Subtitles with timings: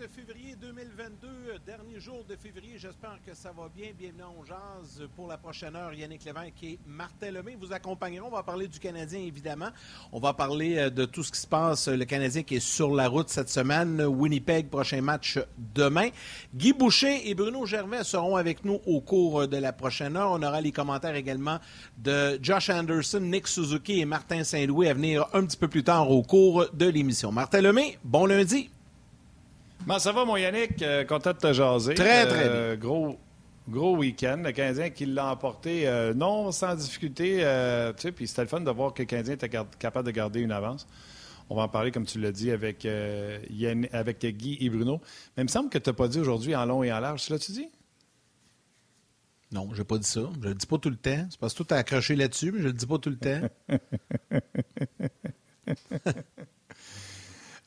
[0.00, 1.28] 28 février 2022,
[1.66, 2.78] dernier jour de février.
[2.78, 3.88] J'espère que ça va bien.
[3.98, 5.92] Bienvenue en Jazz pour la prochaine heure.
[5.92, 8.28] Yannick Lévesque et Martin Lemay vous accompagneront.
[8.28, 9.68] On va parler du Canadien, évidemment.
[10.12, 11.88] On va parler euh, de tout ce qui se passe.
[11.88, 14.00] Le Canadien qui est sur la route cette semaine.
[14.02, 15.38] Winnipeg, prochain match
[15.74, 16.08] demain.
[16.54, 20.30] Guy Boucher et Bruno Gervais seront avec nous au cours de la prochaine heure.
[20.32, 21.58] On aura les commentaires également
[21.98, 26.10] de Josh Anderson, Nick Suzuki et Martin Saint-Louis à venir un petit peu plus tard
[26.10, 27.32] au cours de l'émission.
[27.32, 28.70] Martin Lemay, bon lundi.
[29.84, 30.82] Comment ça va, mon Yannick?
[30.82, 31.94] Euh, content de te jaser.
[31.94, 32.86] Très, très euh, bien.
[32.86, 33.18] Gros,
[33.68, 34.42] gros week-end.
[34.44, 37.38] Le Canadien qui l'a emporté, euh, non sans difficulté.
[37.96, 40.40] tu sais, puis c'était le fun de voir que le Canadien était capable de garder
[40.40, 40.86] une avance.
[41.48, 45.00] On va en parler, comme tu l'as dit, avec, avec Guy et Bruno.
[45.36, 47.28] Mais il me semble que tu n'as pas dit aujourd'hui en long et en large.
[47.28, 47.68] L'as-tu dit?
[49.50, 50.20] Non, je n'ai pas dit ça.
[50.34, 51.26] Je ne le dis pas tout le temps.
[51.28, 53.16] C'est parce que tout est accroché là-dessus, mais je ne le dis pas tout le
[53.16, 53.40] temps.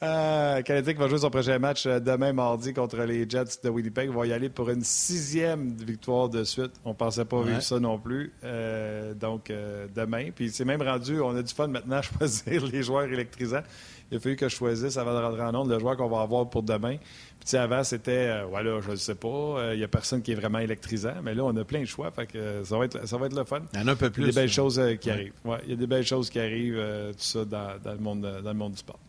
[0.04, 4.10] Euh, Canadien va jouer son prochain match euh, demain mardi contre les Jets de Winnipeg.
[4.10, 6.72] va y aller pour une sixième victoire de suite.
[6.84, 8.34] On ne pensait pas vivre ça non plus.
[8.44, 10.32] Euh, donc, euh, demain.
[10.36, 13.64] Puis c'est même rendu, on a du fun maintenant à choisir les joueurs électrisants.
[14.12, 16.22] Il a fallu que je choisisse avant de rentrer en nombre le joueur qu'on va
[16.22, 16.98] avoir pour demain.
[17.40, 20.60] Puis avant, c'était, voilà, je ne sais pas, il n'y a personne qui est vraiment
[20.60, 21.16] électrisant.
[21.24, 22.12] Mais là, on a plein de choix.
[22.12, 23.62] Fait que ça, va être, ça va être le fun.
[23.74, 24.24] Il y en a un peu plus.
[24.24, 25.34] Il y a des belles choses qui arrivent.
[25.46, 28.52] Ouais, il y a des belles choses qui arrivent, tout ça, dans, le monde, dans
[28.52, 29.00] le monde du sport.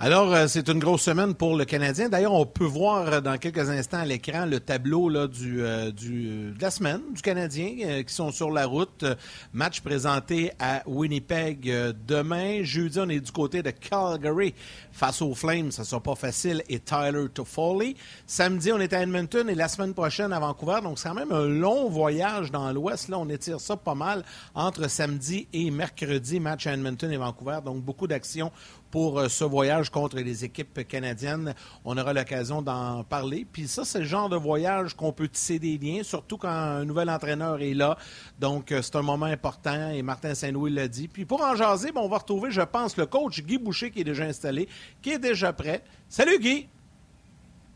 [0.00, 2.08] Alors, euh, c'est une grosse semaine pour le Canadien.
[2.08, 6.70] D'ailleurs, on peut voir euh, dans quelques instants à l'écran le tableau euh, de la
[6.72, 9.04] semaine du Canadien qui sont sur la route.
[9.52, 12.64] Match présenté à Winnipeg demain.
[12.64, 14.52] Jeudi, on est du côté de Calgary
[14.90, 15.70] face aux Flames.
[15.70, 16.64] Ça ne sera pas facile.
[16.68, 17.96] Et Tyler Toffoli.
[18.26, 20.80] Samedi, on est à Edmonton et la semaine prochaine à Vancouver.
[20.82, 23.08] Donc, c'est quand même un long voyage dans l'Ouest.
[23.10, 24.24] Là, on étire ça pas mal
[24.56, 26.40] entre samedi et mercredi.
[26.40, 27.60] Match à Edmonton et Vancouver.
[27.64, 28.50] Donc, beaucoup d'actions
[28.94, 31.52] pour euh, ce voyage contre les équipes canadiennes.
[31.84, 33.44] On aura l'occasion d'en parler.
[33.44, 36.84] Puis ça, c'est le genre de voyage qu'on peut tisser des liens, surtout quand un
[36.84, 37.98] nouvel entraîneur est là.
[38.38, 41.08] Donc, euh, c'est un moment important et Martin Saint-Louis l'a dit.
[41.08, 44.04] Puis pour en jaser, on va retrouver, je pense, le coach Guy Boucher qui est
[44.04, 44.68] déjà installé,
[45.02, 45.82] qui est déjà prêt.
[46.08, 46.68] Salut Guy!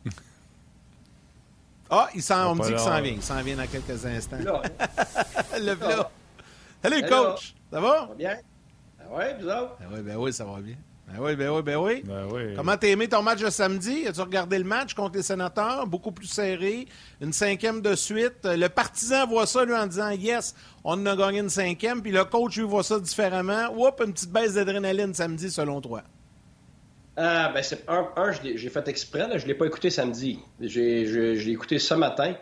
[1.91, 3.13] Ah, il on me dit qu'il s'en vient.
[3.13, 4.37] Il s'en vient dans quelques instants.
[5.59, 5.75] le
[6.83, 7.55] Salut, coach.
[7.73, 8.01] Ça va?
[8.01, 8.37] Ça va bien?
[8.99, 9.79] Ben oui, vous autres?
[9.81, 10.77] Ben ben oui, ça va bien.
[11.11, 12.03] Ben oui, ben oui, ben oui.
[12.05, 12.55] Ben oui.
[12.55, 14.07] Comment t'as aimé ton match de samedi?
[14.07, 15.87] As-tu regardé le match contre les sénateurs?
[15.87, 16.87] Beaucoup plus serré.
[17.21, 18.45] Une cinquième de suite.
[18.45, 20.55] Le partisan voit ça, lui, en disant Yes,
[20.85, 22.03] on a gagné une cinquième.
[22.03, 23.73] Puis le coach, lui, voit ça différemment.
[23.75, 26.03] Oups, une petite baisse d'adrénaline samedi, selon toi.
[27.19, 30.39] Euh, ben c'est un, j'ai fait exprès, je ne l'ai pas écouté samedi.
[30.61, 32.35] J'ai, je, l'ai écouté ce matin.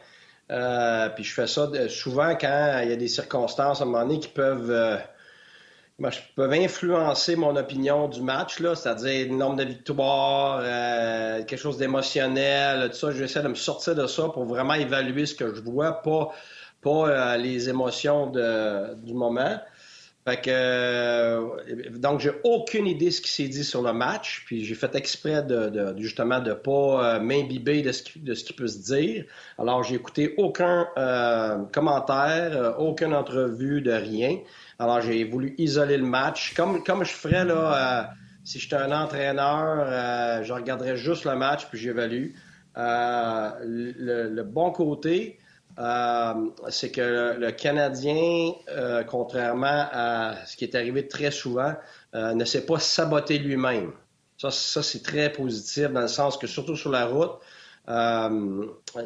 [0.51, 4.07] Euh, puis je fais ça souvent quand il y a des circonstances à un moment
[4.07, 4.97] donné qui peuvent euh,
[5.99, 11.59] moi, je peux influencer mon opinion du match, c'est-à-dire le nombre de victoires, euh, quelque
[11.59, 13.13] chose d'émotionnel, tout ça.
[13.13, 16.33] J'essaie de me sortir de ça pour vraiment évaluer ce que je vois, pas,
[16.83, 19.59] pas euh, les émotions de, du moment.
[20.27, 24.43] Fait que, euh, donc, j'ai aucune idée de ce qui s'est dit sur le match,
[24.45, 28.45] puis j'ai fait exprès de, de justement de pas m'imbiber de ce, qui, de ce
[28.45, 29.25] qui peut se dire.
[29.57, 30.89] Alors, j'ai écouté aucun
[31.73, 34.41] commentaire, aucune entrevue de rien.
[34.79, 36.55] Alors, j'ai voulu isoler le match.
[36.55, 38.15] Comme, comme je ferais là, euh,
[38.45, 42.33] si j'étais un entraîneur, euh, je regarderais juste le match puis j'évalue.
[42.77, 45.39] Euh, le, bon côté,
[46.69, 48.53] c'est que le, Canadien,
[49.07, 51.75] contrairement à ce qui est arrivé très souvent,
[52.13, 53.93] ne s'est pas saboté lui-même.
[54.37, 57.33] Ça, ça c'est très positif dans le sens que, surtout sur la route,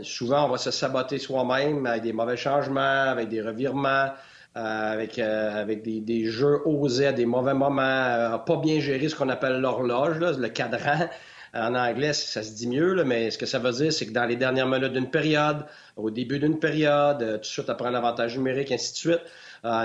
[0.03, 4.11] souvent, on va se saboter soi-même avec des mauvais changements, avec des revirements.
[4.56, 9.09] Euh, avec, euh, avec des, des, jeux osés des mauvais moments, euh, pas bien gérer
[9.09, 11.09] ce qu'on appelle l'horloge, le cadran.
[11.54, 14.25] En anglais, ça se dit mieux, mais ce que ça veut dire, c'est que dans
[14.25, 15.66] les dernières minutes d'une période,
[15.97, 19.21] au début d'une période, tout de suite après un avantage numérique, ainsi de suite,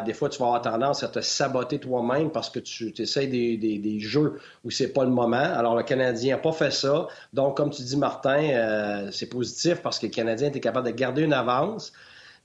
[0.06, 4.00] des fois, tu vas avoir tendance à te saboter toi-même parce que tu essaies des,
[4.00, 5.38] jeux où c'est pas le moment.
[5.38, 7.08] Alors, le Canadien n'a pas fait ça.
[7.34, 11.24] Donc, comme tu dis, Martin, c'est positif parce que le Canadien était capable de garder
[11.24, 11.94] une avance.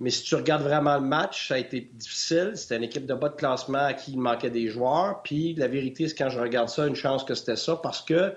[0.01, 2.53] Mais si tu regardes vraiment le match, ça a été difficile.
[2.55, 5.23] C'était une équipe de bas de classement à qui il manquait des joueurs.
[5.23, 8.35] Puis la vérité, c'est quand je regarde ça, une chance que c'était ça parce que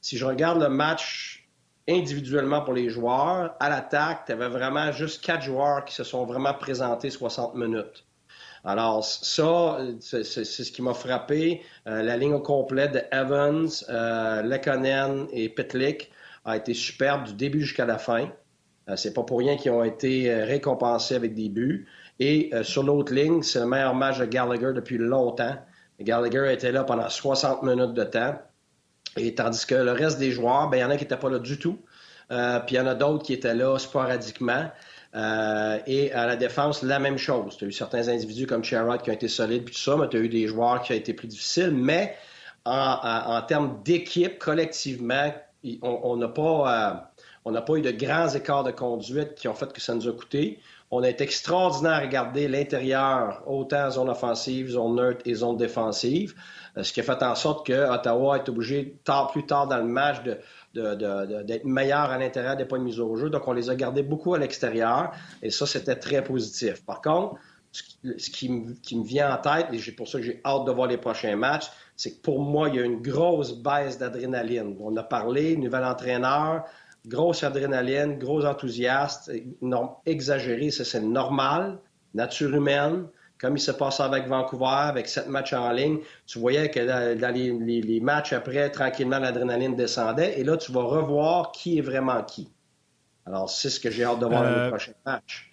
[0.00, 1.48] si je regarde le match
[1.88, 6.24] individuellement pour les joueurs, à l'attaque, tu avais vraiment juste quatre joueurs qui se sont
[6.24, 8.04] vraiment présentés 60 minutes.
[8.64, 11.62] Alors, ça, c'est ce qui m'a frappé.
[11.88, 16.12] Euh, la ligne au complet de Evans, euh, Lekonen et Petlik
[16.44, 18.30] a été superbe du début jusqu'à la fin.
[18.88, 21.86] Euh, c'est pas pour rien qu'ils ont été euh, récompensés avec des buts.
[22.20, 25.56] Et sur l'autre ligne, c'est le meilleur match de Gallagher depuis longtemps.
[26.00, 28.38] Gallagher était là pendant 60 minutes de temps.
[29.16, 31.30] Et tandis que le reste des joueurs, ben, il y en a qui n'étaient pas
[31.30, 31.78] là du tout.
[32.28, 32.36] puis
[32.70, 34.70] il y en a d'autres qui étaient là sporadiquement.
[35.14, 37.56] Euh, et à la défense, la même chose.
[37.56, 40.08] Tu as eu certains individus comme Sherrod qui ont été solides, puis tout ça, mais
[40.08, 41.72] tu as eu des joueurs qui ont été plus difficiles.
[41.72, 42.16] Mais
[42.64, 45.32] en, termes d'équipe, collectivement,
[45.82, 46.94] on n'a pas, euh,
[47.42, 50.60] pas eu de grands écarts de conduite qui ont fait que ça nous a coûté.
[50.90, 56.34] On a été extraordinaire à regarder l'intérieur, autant zone offensive, zone neutre et zone défensive,
[56.76, 59.78] euh, ce qui a fait en sorte que Ottawa est obligé, tard, plus tard dans
[59.78, 60.18] le match,
[60.74, 63.30] d'être meilleur à l'intérieur des points de mise au jeu.
[63.30, 65.12] Donc, on les a gardés beaucoup à l'extérieur
[65.42, 66.84] et ça, c'était très positif.
[66.84, 67.36] Par contre,
[67.72, 70.88] ce qui, me, vient en tête, et c'est pour ça que j'ai hâte de voir
[70.88, 74.76] les prochains matchs, c'est que pour moi, il y a une grosse baisse d'adrénaline.
[74.78, 76.64] On a parlé, nouvel entraîneur,
[77.06, 79.30] grosse adrénaline, gros enthousiaste,
[80.06, 81.78] exagéré, ça c'est normal,
[82.14, 83.06] nature humaine
[83.42, 86.78] comme il se passe avec Vancouver, avec sept matchs en ligne, tu voyais que
[87.16, 90.38] dans les, matchs après, tranquillement, l'adrénaline descendait.
[90.38, 92.48] Et là, tu vas revoir qui est vraiment qui.
[93.26, 95.52] Alors, c'est ce que j'ai hâte de voir dans les euh, prochains matchs.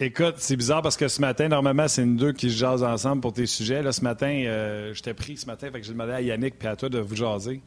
[0.00, 3.22] Écoute, c'est bizarre parce que ce matin, normalement, c'est une deux qui se jasent ensemble
[3.22, 3.80] pour tes sujets.
[3.80, 6.56] Là, ce matin, euh, je t'ai pris ce matin, fait que j'ai demandé à Yannick
[6.60, 7.62] et à toi de vous jaser.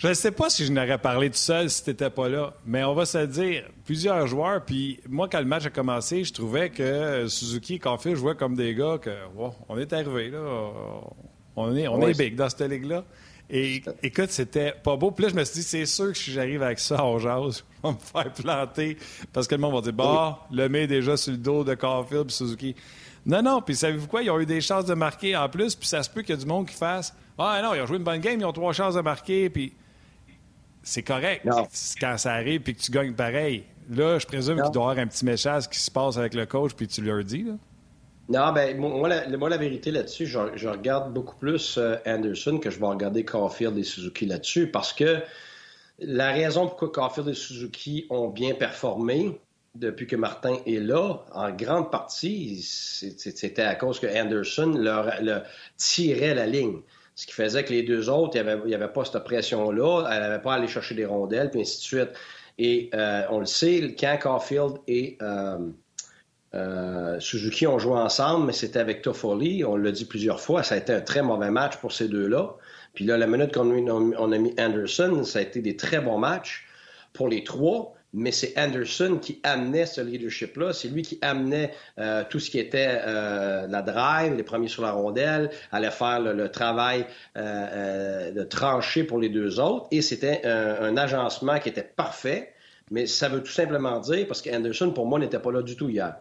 [0.00, 2.54] Je ne sais pas si je n'aurais parlé tout seul si tu n'étais pas là,
[2.64, 6.32] mais on va se dire, plusieurs joueurs, puis moi, quand le match a commencé, je
[6.32, 9.10] trouvais que Suzuki et Caulfield jouaient comme des gars que,
[9.68, 10.40] on est arrivé, là,
[11.54, 13.04] on est, on est big dans cette ligue-là.
[13.50, 15.10] Et écoute, c'était pas beau.
[15.10, 17.62] Puis là, je me suis dit, c'est sûr que si j'arrive avec ça au jazz,
[17.84, 18.96] je vais me faire planter
[19.34, 22.30] parce que le monde va dire, bah, le met déjà sur le dos de Caulfield
[22.30, 22.74] et Suzuki.
[23.26, 24.22] Non, non, puis savez-vous quoi?
[24.22, 26.38] Ils ont eu des chances de marquer en plus, puis ça se peut qu'il y
[26.38, 28.52] ait du monde qui fasse, ah non, ils ont joué une bonne game, ils ont
[28.52, 29.74] trois chances de marquer, puis
[30.82, 31.46] c'est correct
[32.00, 33.64] quand ça arrive puis que tu gagnes pareil.
[33.90, 36.46] Là, je présume qu'il doit y avoir un petit message qui se passe avec le
[36.46, 37.42] coach puis tu leur dis.
[37.42, 37.52] Là.
[38.28, 42.86] Non, ben moi la, vérité là-dessus, je, regarde beaucoup plus euh, Anderson que je vais
[42.86, 45.18] regarder Caulfield et Suzuki là-dessus parce que
[45.98, 49.40] la raison pourquoi Caulfield et Suzuki ont bien performé
[49.74, 55.12] depuis que Martin est là, en grande partie, c'était à cause que Anderson leur
[55.76, 56.80] tirait la ligne.
[57.14, 60.08] Ce qui faisait que les deux autres, il n'y avait, pas cette pression-là.
[60.10, 62.10] Elle n'avait pas à aller chercher des rondelles, puis ainsi de suite.
[62.58, 65.58] Et euh, on le sait, quand Caulfield et euh,
[66.54, 69.64] euh, Suzuki ont joué ensemble, mais c'était avec Toffoli.
[69.64, 72.56] On l'a dit plusieurs fois, ça a été un très mauvais match pour ces deux-là.
[72.94, 76.66] Puis là, la minute qu'on a mis Anderson, ça a été des très bons matchs
[77.12, 80.72] pour les trois mais c'est Anderson qui amenait ce leadership-là.
[80.72, 84.82] C'est lui qui amenait euh, tout ce qui était euh, la drive, les premiers sur
[84.82, 89.86] la rondelle, allait faire le, travail euh, de trancher pour les deux autres.
[89.90, 92.52] Et c'était un, agencement qui était parfait.
[92.90, 95.88] Mais ça veut tout simplement dire, parce qu'Anderson, pour moi, n'était pas là du tout
[95.88, 96.16] hier.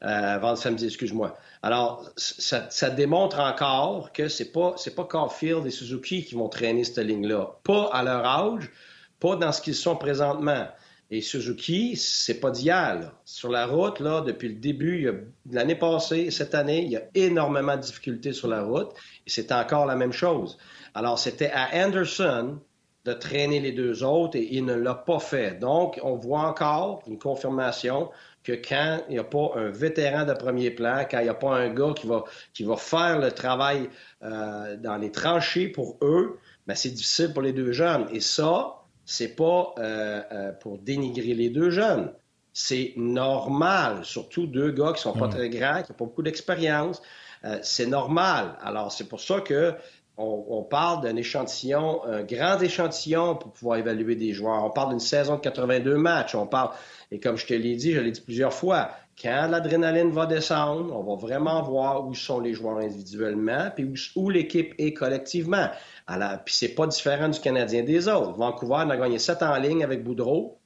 [0.00, 1.36] avant le samedi, excuse-moi.
[1.62, 6.48] Alors, ça, ça, démontre encore que c'est pas c'est pas Caulfield et Suzuki qui vont
[6.48, 7.56] traîner cette ligne-là.
[7.64, 8.70] Pas à leur âge,
[9.18, 10.68] pas dans ce qu'ils sont présentement.
[11.14, 13.12] Et Suzuki, c'est pas d'hier.
[13.26, 15.12] Sur la route, là, depuis le début,
[15.50, 18.88] l'année passée, cette année, il y a énormément de difficultés sur la route.
[19.26, 20.56] Et c'est encore la même chose.
[20.94, 22.58] Alors, c'était à Anderson
[23.04, 25.58] de traîner les deux autres et il ne l'a pas fait.
[25.60, 28.08] Donc, on voit encore une confirmation
[28.42, 31.34] que quand il n'y a pas un vétéran de premier plan, quand il n'y a
[31.34, 33.90] pas un gars qui va, qui va faire le travail
[34.22, 38.06] euh, dans les tranchées pour eux, ben c'est difficile pour les deux jeunes.
[38.12, 42.12] Et ça, c'est pas euh, euh, pour dénigrer les deux jeunes.
[42.52, 47.00] C'est normal, surtout deux gars qui sont pas très grands, qui n'ont pas beaucoup d'expérience.
[47.44, 48.56] Euh, c'est normal.
[48.62, 49.74] Alors, c'est pour ça que
[50.18, 54.62] on, parle d'un échantillon, un grand échantillon pour pouvoir évaluer des joueurs.
[54.62, 56.34] On parle d'une saison de 82 matchs.
[56.34, 56.70] On parle,
[57.10, 58.90] et comme je te l'ai dit, je l'ai dit plusieurs fois,
[59.20, 64.30] quand l'adrénaline va descendre, on va vraiment voir où sont les joueurs individuellement, puis où
[64.30, 65.68] l'équipe est collectivement.
[66.06, 68.32] Alors, puis c'est pas différent du Canadien des autres.
[68.32, 70.58] Vancouver a gagné 7 en ligne avec Boudreau.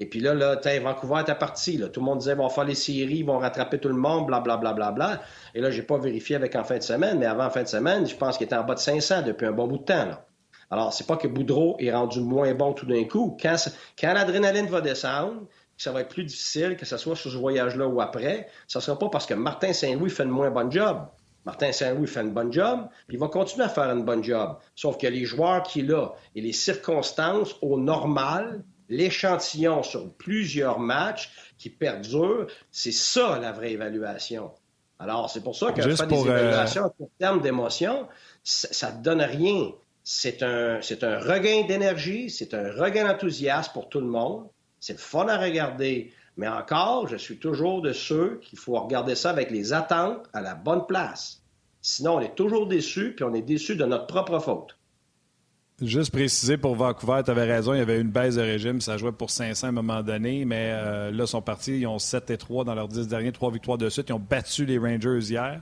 [0.00, 1.80] Et puis là, là Vancouver était parti.
[1.92, 4.26] Tout le monde disait, ils vont faire les séries, ils vont rattraper tout le monde,
[4.26, 4.72] blablabla.
[4.72, 5.22] Bla, bla, bla,
[5.54, 7.68] Et là, j'ai pas vérifié avec en fin de semaine, mais avant en fin de
[7.68, 10.06] semaine, je pense qu'il était en bas de 500 depuis un bon bout de temps.
[10.06, 10.24] Là.
[10.70, 13.36] Alors, c'est pas que Boudreau est rendu moins bon tout d'un coup.
[13.40, 13.56] Quand,
[13.98, 15.42] quand l'adrénaline va descendre,
[15.76, 18.98] ça va être plus difficile, que ce soit sur ce voyage-là ou après, ça sera
[18.98, 21.06] pas parce que Martin Saint-Louis fait le moins bon job.
[21.48, 24.58] Martin Saint-Louis fait une bonne job, puis il va continuer à faire une bonne job.
[24.76, 31.30] Sauf que les joueurs qu'il a et les circonstances au normal, l'échantillon sur plusieurs matchs
[31.56, 34.50] qui perdurent, c'est ça la vraie évaluation.
[34.98, 38.08] Alors, c'est pour ça que faire des euh, évaluations à court terme d'émotion,
[38.44, 39.72] ça ne donne rien.
[40.04, 44.48] C'est un, un regain d'énergie, c'est un regain d'enthousiasme pour tout le monde.
[44.80, 46.12] C'est fun à regarder.
[46.38, 50.40] Mais encore, je suis toujours de ceux qu'il faut regarder ça avec les attentes à
[50.40, 51.42] la bonne place.
[51.82, 54.76] Sinon, on est toujours déçu, puis on est déçu de notre propre faute.
[55.82, 58.96] Juste préciser pour Vancouver, tu avais raison, il y avait une baisse de régime, ça
[58.96, 61.98] jouait pour 500 à un moment donné, mais euh, là, ils sont partis, ils ont
[61.98, 64.08] 7 et 3 dans leurs 10 derniers, 3 victoires de suite.
[64.08, 65.60] Ils ont battu les Rangers hier.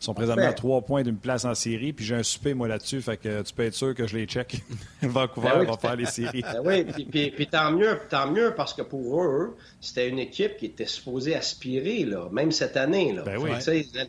[0.00, 2.68] Ils sont présentement à 3 points d'une place en série, puis j'ai un souper, moi,
[2.68, 4.62] là-dessus, fait que tu peux être sûr que je les check.
[5.02, 6.42] Vancouver ben va faire les séries.
[6.42, 10.56] Ben oui, puis, puis, tant, mieux, tant mieux, parce que pour eux, c'était une équipe
[10.56, 13.12] qui était supposée aspirer, là, même cette année.
[13.12, 13.22] Là.
[13.22, 13.50] Ben oui.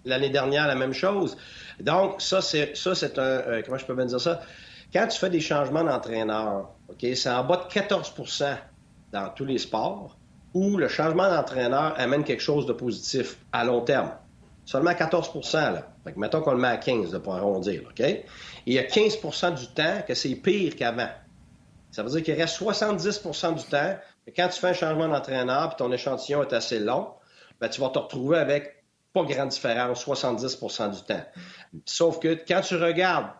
[0.06, 1.36] L'année dernière, la même chose.
[1.80, 3.22] Donc, ça, c'est, ça, c'est un...
[3.22, 4.42] Euh, comment je peux bien dire ça?
[4.94, 8.58] Quand tu fais des changements d'entraîneur, OK, c'est en bas de 14%
[9.12, 10.18] dans tous les sports
[10.54, 14.12] où le changement d'entraîneur amène quelque chose de positif à long terme.
[14.70, 15.88] Seulement 14% là.
[16.04, 18.06] Fait mettons qu'on le met à 15 pour arrondir, OK?
[18.68, 21.10] Il y a 15% du temps que c'est pire qu'avant.
[21.90, 23.98] Ça veut dire qu'il reste 70% du temps
[24.28, 27.08] que quand tu fais un changement d'entraîneur et ton échantillon est assez long,
[27.60, 31.26] ben, tu vas te retrouver avec pas grande différence, 70% du temps.
[31.86, 33.32] Sauf que quand tu regardes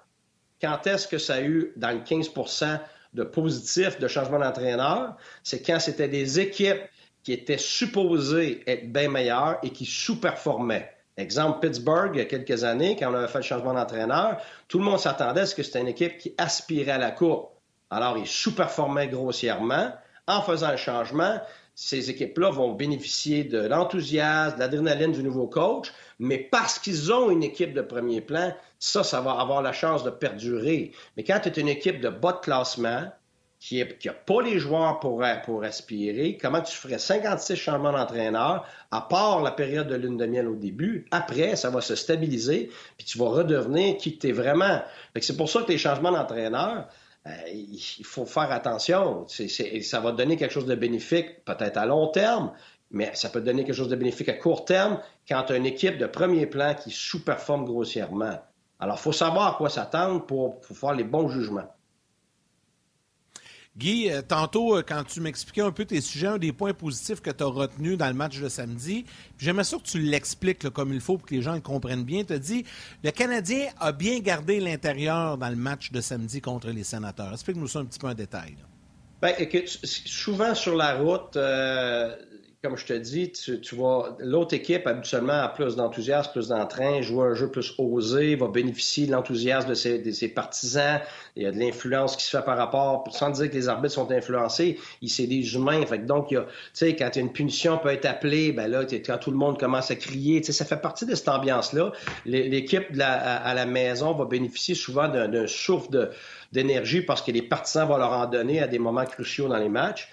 [0.60, 2.80] quand est-ce que ça a eu dans le 15%
[3.14, 5.16] de positif de changement d'entraîneur?
[5.44, 6.82] C'est quand c'était des équipes
[7.22, 10.96] qui étaient supposées être bien meilleures et qui sous-performaient.
[11.20, 14.38] Exemple, Pittsburgh, il y a quelques années, quand on avait fait le changement d'entraîneur,
[14.70, 17.50] tout le monde s'attendait à ce que c'était une équipe qui aspirait à la Coupe.
[17.90, 19.92] Alors, ils sous-performaient grossièrement.
[20.28, 21.42] En faisant le changement,
[21.76, 27.30] ces équipes-là vont bénéficier de l'enthousiasme, de l'adrénaline du nouveau coach, mais parce qu'ils ont
[27.30, 30.94] une équipe de premier plan, ça, ça va avoir la chance de perdurer.
[31.18, 33.12] Mais quand tu es une équipe de bas de classement,
[33.60, 39.02] qui n'a pas les joueurs pour, pour aspirer, comment tu ferais 56 changements d'entraîneur, à
[39.02, 43.06] part la période de lune de miel au début, après, ça va se stabiliser, puis
[43.06, 44.82] tu vas redevenir qui tu es vraiment.
[45.20, 46.88] C'est pour ça que les changements d'entraîneur,
[47.28, 49.28] euh, il faut faire attention.
[49.28, 52.54] ça va donner quelque chose de bénéfique, peut-être à long terme,
[52.92, 55.66] mais ça peut donner quelque chose de bénéfique à court terme quand tu as une
[55.66, 58.40] équipe de premier plan qui sous-performe grossièrement.
[58.80, 61.68] Alors, il faut savoir à quoi s'attendre pour faire les bons jugements.
[63.80, 67.22] Guy, euh, tantôt, euh, quand tu m'expliquais un peu tes sujets, un des points positifs
[67.22, 69.06] que tu as retenu dans le match de samedi,
[69.38, 72.26] j'aimerais ça que tu l'expliques comme il faut pour que les gens le comprennent bien.
[72.26, 72.66] Tu as dit
[73.04, 77.32] le Canadien a bien gardé l'intérieur dans le match de samedi contre les sénateurs.
[77.32, 78.58] Explique-nous ça un petit peu en détail.
[79.22, 79.34] Bien,
[79.66, 82.16] souvent sur la route, euh,
[82.62, 87.22] comme je te dis, tu, vois, l'autre équipe habituellement a plus d'enthousiasme, plus d'entrain, joue
[87.22, 91.00] un jeu plus osé, va bénéficier de l'enthousiasme de ses, partisans.
[91.38, 93.94] Il y a de l'influence qui se fait par rapport, sans dire que les arbitres
[93.94, 95.86] sont influencés, c'est des humains.
[95.86, 96.42] Fait donc, il y
[96.74, 99.96] tu quand une punition peut être appelée, ben là, quand tout le monde commence à
[99.96, 101.94] crier, tu ça fait partie de cette ambiance-là.
[102.26, 106.12] L'équipe à, la maison va bénéficier souvent d'un souffle
[106.52, 109.70] d'énergie parce que les partisans vont leur en donner à des moments cruciaux dans les
[109.70, 110.10] matchs.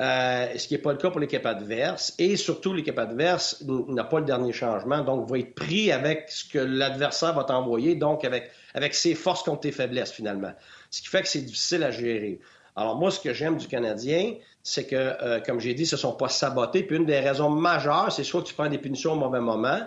[0.00, 2.14] Euh, ce qui n'est pas le cas pour l'équipe adverse.
[2.18, 6.44] Et surtout, l'équipe adverse n'a pas le dernier changement, donc va être pris avec ce
[6.48, 10.52] que l'adversaire va t'envoyer, donc avec, avec ses forces contre tes faiblesses, finalement.
[10.90, 12.38] Ce qui fait que c'est difficile à gérer.
[12.76, 15.98] Alors moi, ce que j'aime du Canadien, c'est que, euh, comme j'ai dit, ils ne
[15.98, 16.84] sont pas sabotés.
[16.84, 19.80] Puis une des raisons majeures, c'est soit que tu prends des punitions au mauvais moment,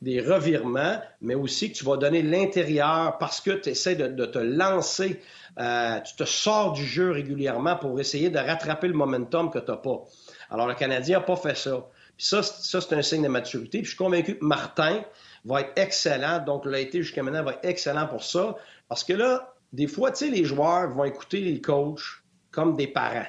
[0.00, 4.38] des revirements, mais aussi que tu vas donner l'intérieur parce que tu essaies de, te
[4.38, 5.20] lancer,
[5.58, 9.70] euh, tu te sors du jeu régulièrement pour essayer de rattraper le momentum que tu
[9.70, 10.04] n'as pas.
[10.50, 11.86] Alors, le Canadien n'a pas fait ça.
[12.16, 13.78] Ça, ça c'est un signe de maturité.
[13.78, 15.02] Puis je suis convaincu que Martin
[15.44, 18.56] va être excellent, donc l'a été jusqu'à maintenant, va être excellent pour ça.
[18.88, 22.86] Parce que là, des fois, tu sais, les joueurs vont écouter les coachs comme des
[22.86, 23.26] parents.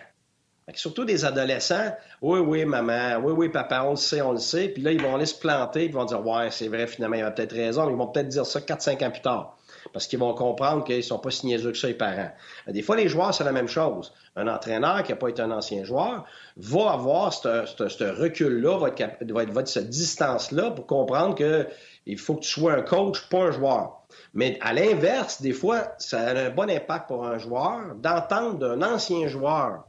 [0.76, 4.70] Surtout des adolescents, oui, oui, maman, oui, oui, papa, on le sait, on le sait.
[4.70, 7.24] Puis là, ils vont aller se planter, ils vont dire, ouais, c'est vrai, finalement, il
[7.24, 9.58] a peut-être raison, mais ils vont peut-être dire ça 4-5 ans plus tard.
[9.94, 12.32] Parce qu'ils vont comprendre qu'ils ne sont pas si niaiseux que ça, les parents.
[12.68, 14.14] Des fois, les joueurs, c'est la même chose.
[14.36, 16.26] Un entraîneur qui n'a pas été un ancien joueur
[16.58, 22.42] va avoir ce recul-là, va être, va être, cette distance-là pour comprendre qu'il faut que
[22.42, 24.02] tu sois un coach, pas un joueur.
[24.34, 28.82] Mais à l'inverse, des fois, ça a un bon impact pour un joueur d'entendre d'un
[28.82, 29.86] ancien joueur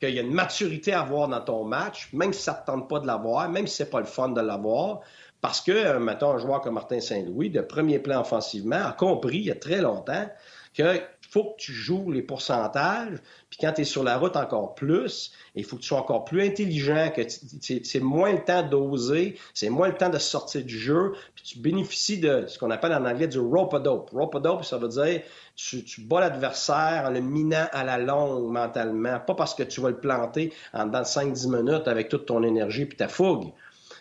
[0.00, 2.66] qu'il y a une maturité à avoir dans ton match, même si ça ne te
[2.66, 5.00] tente pas de l'avoir, même si c'est pas le fun de l'avoir,
[5.40, 9.38] parce que, euh, mettons, un joueur comme Martin Saint-Louis, de premier plan offensivement, a compris
[9.38, 10.26] il y a très longtemps
[10.74, 11.02] qu'il
[11.36, 13.18] faut que tu joues les pourcentages,
[13.50, 16.24] puis quand tu es sur la route encore plus, il faut que tu sois encore
[16.24, 20.78] plus intelligent, que c'est moins le temps d'oser, c'est moins le temps de sortir du
[20.78, 24.08] jeu, puis tu bénéficies de ce qu'on appelle en anglais du rope-a-dope.
[24.14, 25.20] Rope-a-dope, ça veut dire
[25.56, 29.82] tu, tu bats l'adversaire en le minant à la longue mentalement, pas parce que tu
[29.82, 33.52] vas le planter en dans 5-10 minutes avec toute ton énergie puis ta fougue.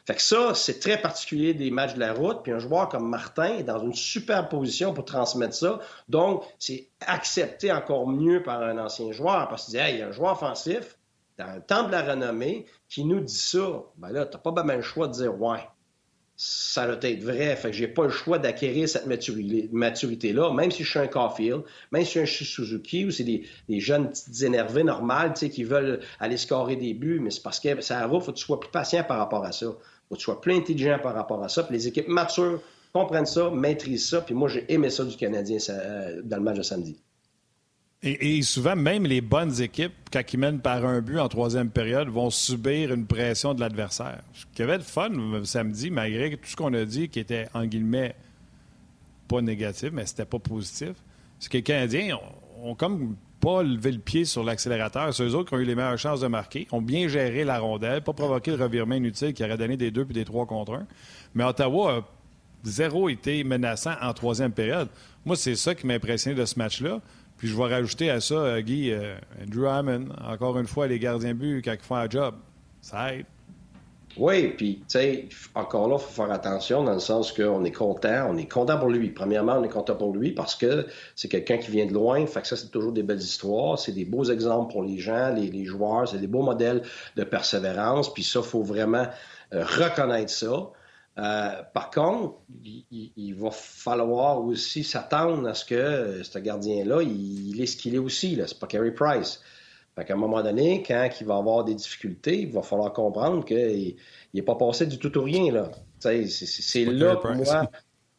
[0.06, 2.44] Fait que ça, c'est très particulier des matchs de la route.
[2.44, 5.80] Puis un joueur comme Martin est dans une super position pour transmettre ça.
[6.10, 10.02] Donc, c'est accepté encore mieux par un ancien joueur parce qu'il dit, hey, il y
[10.04, 10.98] a un joueur offensif
[11.38, 13.84] dans le temps de la renommée qui nous dit ça.
[13.98, 15.60] Ben là, t'as pas bien le choix de dire, ouais,
[16.38, 17.56] ça doit être vrai.
[17.56, 21.64] Fait que j'ai pas le choix d'acquérir cette maturité-là, même si je suis un Caulfield,
[21.92, 23.46] même si je suis un Suzuki, ou c'est des,
[23.80, 28.06] jeunes petites énervés normales, qui veulent aller scorer des buts, mais c'est parce que ça
[28.08, 29.68] va, faut que tu sois plus patient par rapport à ça.
[30.08, 31.64] Faut que tu sois plus intelligent par rapport à ça.
[31.64, 32.62] Puis les équipes matures
[32.94, 36.58] comprennent ça, maîtrisent ça, puis moi, j'ai aimé ça du Canadien euh, dans le match
[36.58, 36.98] de samedi.
[38.04, 42.08] Et, souvent, même les bonnes équipes, quand ils mènent par un but en troisième période,
[42.08, 44.22] vont subir une pression de l'adversaire.
[44.34, 45.10] Ce qui avait de fun
[45.44, 48.16] samedi, malgré tout ce qu'on a dit qui était, en guillemets,
[49.28, 50.92] pas négatif, mais c'était pas positif,
[51.40, 52.20] c'est que les Canadiens
[52.64, 55.14] ont, comme pas levé le pied sur l'accélérateur.
[55.14, 57.60] C'est eux autres qui ont eu les meilleures chances de marquer, ont bien géré la
[57.60, 60.74] rondelle, pas provoqué le revirement inutile qui aurait donné des deux puis des trois contre
[60.74, 60.88] un.
[61.34, 62.02] Mais Ottawa a
[62.64, 64.90] zéro été menaçant en troisième période.
[65.26, 67.02] Moi, c'est ça qui m'a impressionné de ce match-là.
[67.38, 71.00] Puis je vais rajouter à ça, euh, Guy, euh, Andrew Hammond, encore une fois, les
[71.00, 72.36] gardiens but quand ils font un job.
[72.82, 73.26] Ça aide.
[74.18, 77.72] Oui, puis, tu sais, encore là, il faut faire attention dans le sens qu'on est
[77.72, 78.28] content.
[78.30, 79.10] On est content pour lui.
[79.10, 82.26] Premièrement, on est content pour lui parce que c'est quelqu'un qui vient de loin.
[82.26, 83.78] Fait que ça, c'est toujours des belles histoires.
[83.78, 86.08] C'est des beaux exemples pour les gens, les, joueurs.
[86.08, 86.82] C'est des beaux modèles
[87.18, 88.14] de persévérance.
[88.14, 89.08] Puis ça, il faut vraiment
[89.54, 90.72] euh, reconnaître ça.
[91.18, 97.62] Euh, par contre, il, va falloir aussi s'attendre à ce que euh, ce gardien-là, il,
[97.62, 98.40] est ce qu'il est aussi.
[98.48, 99.42] C'est pas Carey Price.
[99.96, 103.46] Fait qu'à un moment donné, quand il va avoir des difficultés, il va falloir comprendre
[103.46, 103.96] qu'il
[104.34, 105.52] n'est pas passé du tout au rien.
[105.52, 105.72] Là.
[106.00, 107.70] C'est, là pour moi.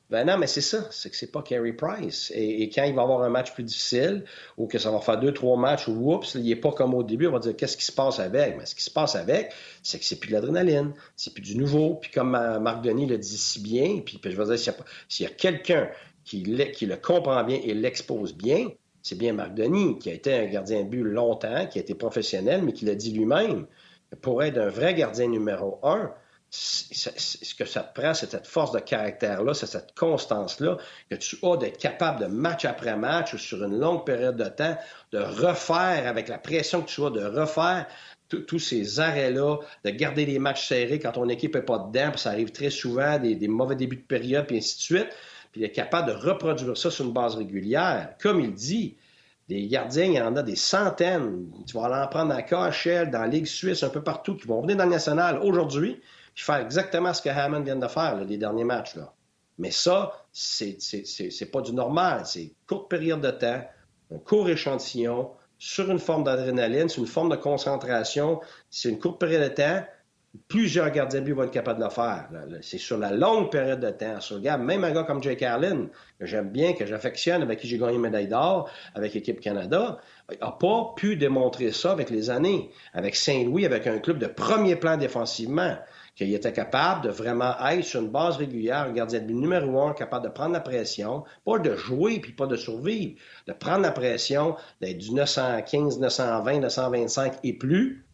[0.09, 2.31] Ben non, mais c'est ça, c'est que c'est pas Carey Price.
[2.33, 4.25] Et, quand il va avoir un match plus difficile,
[4.57, 7.03] ou que ça va faire deux, trois matchs, ou oups, il n'est pas comme au
[7.03, 8.57] début, on va dire qu'est-ce qui se passe avec?
[8.57, 9.53] Mais ce qui se passe avec,
[9.83, 11.97] c'est que c'est plus de l'adrénaline, c'est plus du nouveau.
[11.97, 14.75] Puis comme Marc Denis le dit si bien, puis, je veux dire,
[15.09, 15.89] s'il y a, quelqu'un
[16.25, 18.69] qui, qui, le comprend bien et l'expose bien,
[19.07, 21.95] c'est bien Marc Denis, qui a été un gardien de but longtemps, qui a été
[21.95, 23.67] professionnel, mais qui l'a dit lui-même.
[24.21, 26.13] Pour être un vrai gardien numéro un,
[26.51, 31.37] ce que ça te prend, c'est cette force de caractère-là, c'est cette constance-là que tu
[31.45, 34.77] as d'être capable de match après match ou sur une longue période de temps,
[35.13, 37.87] de refaire avec la pression que tu as, de refaire
[38.29, 42.21] tous ces arrêts-là, de garder les matchs serrés quand ton équipe n'est pas dedans, puis
[42.21, 45.09] ça arrive très souvent, des, mauvais débuts de période, puis ainsi de suite,
[45.57, 48.11] puis d'être capable de reproduire ça sur une base régulière.
[48.21, 48.95] Comme il dit,
[49.49, 51.51] des gardiens, il y en a des centaines.
[51.67, 54.61] Tu vas en prendre à KHL, dans la Ligue suisse, un peu partout, qui vont
[54.61, 55.99] venir dans le national aujourd'hui,
[56.35, 58.97] puis faire exactement ce que Hammond vient de faire, les derniers matchs.
[59.57, 62.27] Mais ça, c'est pas du normal.
[62.27, 63.63] C'est une courte période de temps,
[64.15, 68.43] un court échantillon, sur une forme d'adrénaline, sur une forme de concentration.
[68.69, 69.83] C'est une courte période de temps.
[70.49, 72.29] Plusieurs gardiens de but vont être capables de le faire.
[72.63, 74.21] C'est sur la longue période de temps.
[74.21, 75.87] Sur, regarde, même un gars comme Jake Carlin,
[76.19, 79.99] que j'aime bien, que j'affectionne, avec qui j'ai gagné une médaille d'or, avec l'équipe Canada,
[80.41, 82.71] n'a pas pu démontrer ça avec les années.
[82.93, 85.77] Avec Saint-Louis, avec un club de premier plan défensivement
[86.17, 89.83] qu'il était capable de vraiment être sur une base régulière, un gardien de but numéro
[89.83, 93.83] un, capable de prendre la pression, pas de jouer puis pas de survivre, de prendre
[93.83, 98.07] la pression, d'être du 915, 920, 925 et plus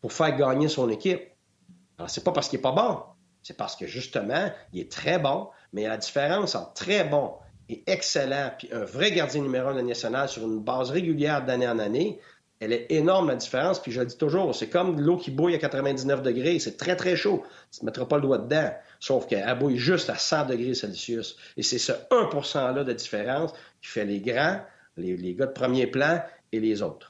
[0.00, 1.29] pour faire gagner son équipe.
[2.00, 2.98] Alors, c'est pas parce qu'il est pas bon,
[3.42, 7.34] c'est parce que justement, il est très bon, mais la différence entre très bon
[7.68, 11.68] et excellent, puis un vrai gardien numéro un de national sur une base régulière d'année
[11.68, 12.18] en année,
[12.58, 13.82] elle est énorme, la différence.
[13.82, 16.58] Puis je le dis toujours, c'est comme l'eau qui bouille à 99 degrés.
[16.58, 17.42] C'est très, très chaud.
[17.70, 18.70] Tu ne mettras pas le doigt dedans.
[18.98, 21.36] Sauf qu'elle bouille juste à 100 degrés Celsius.
[21.58, 24.58] Et c'est ce 1 %-là de différence qui fait les grands,
[24.96, 27.09] les, les gars de premier plan et les autres.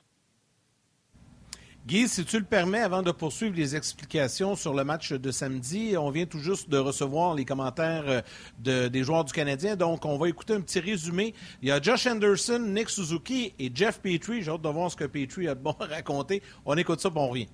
[1.87, 5.95] Guy, si tu le permets, avant de poursuivre les explications sur le match de samedi,
[5.97, 8.23] on vient tout juste de recevoir les commentaires
[8.67, 9.77] euh, des joueurs du Canadien.
[9.77, 11.35] Donc, on va écouter un petit résumé.
[11.63, 14.43] Il y a Josh Anderson, Nick Suzuki et Jeff Petrie.
[14.43, 16.43] J'ai hâte de voir ce que Petrie a de bon à raconter.
[16.67, 17.49] On écoute ça, puis on revient.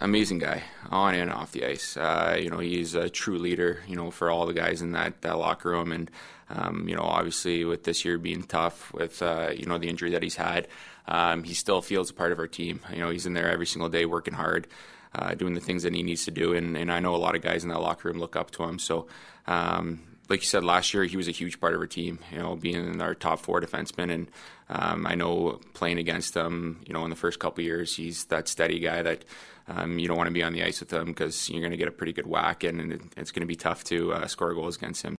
[0.00, 1.96] amazing guy on and off the ice.
[1.96, 3.80] Uh, you know, he's a true leader.
[3.88, 6.10] You know, for all the guys in that, that locker room, and
[6.50, 10.10] um, you know, obviously with this year being tough, with uh, you know the injury
[10.10, 10.68] that he's had,
[11.06, 12.80] um, he still feels a part of our team.
[12.92, 14.66] You know, he's in there every single day working hard,
[15.14, 16.54] uh, doing the things that he needs to do.
[16.54, 18.64] And, and I know a lot of guys in that locker room look up to
[18.64, 18.78] him.
[18.78, 19.06] So,
[19.46, 22.18] um, like you said, last year he was a huge part of our team.
[22.30, 24.30] You know, being in our top four defensemen, and
[24.68, 28.48] um, I know playing against him, you know, in the first couple years, he's that
[28.48, 29.24] steady guy that
[29.66, 31.78] um, you don't want to be on the ice with him because you're going to
[31.78, 34.76] get a pretty good whack, and it's going to be tough to uh, score goals
[34.76, 35.17] against him.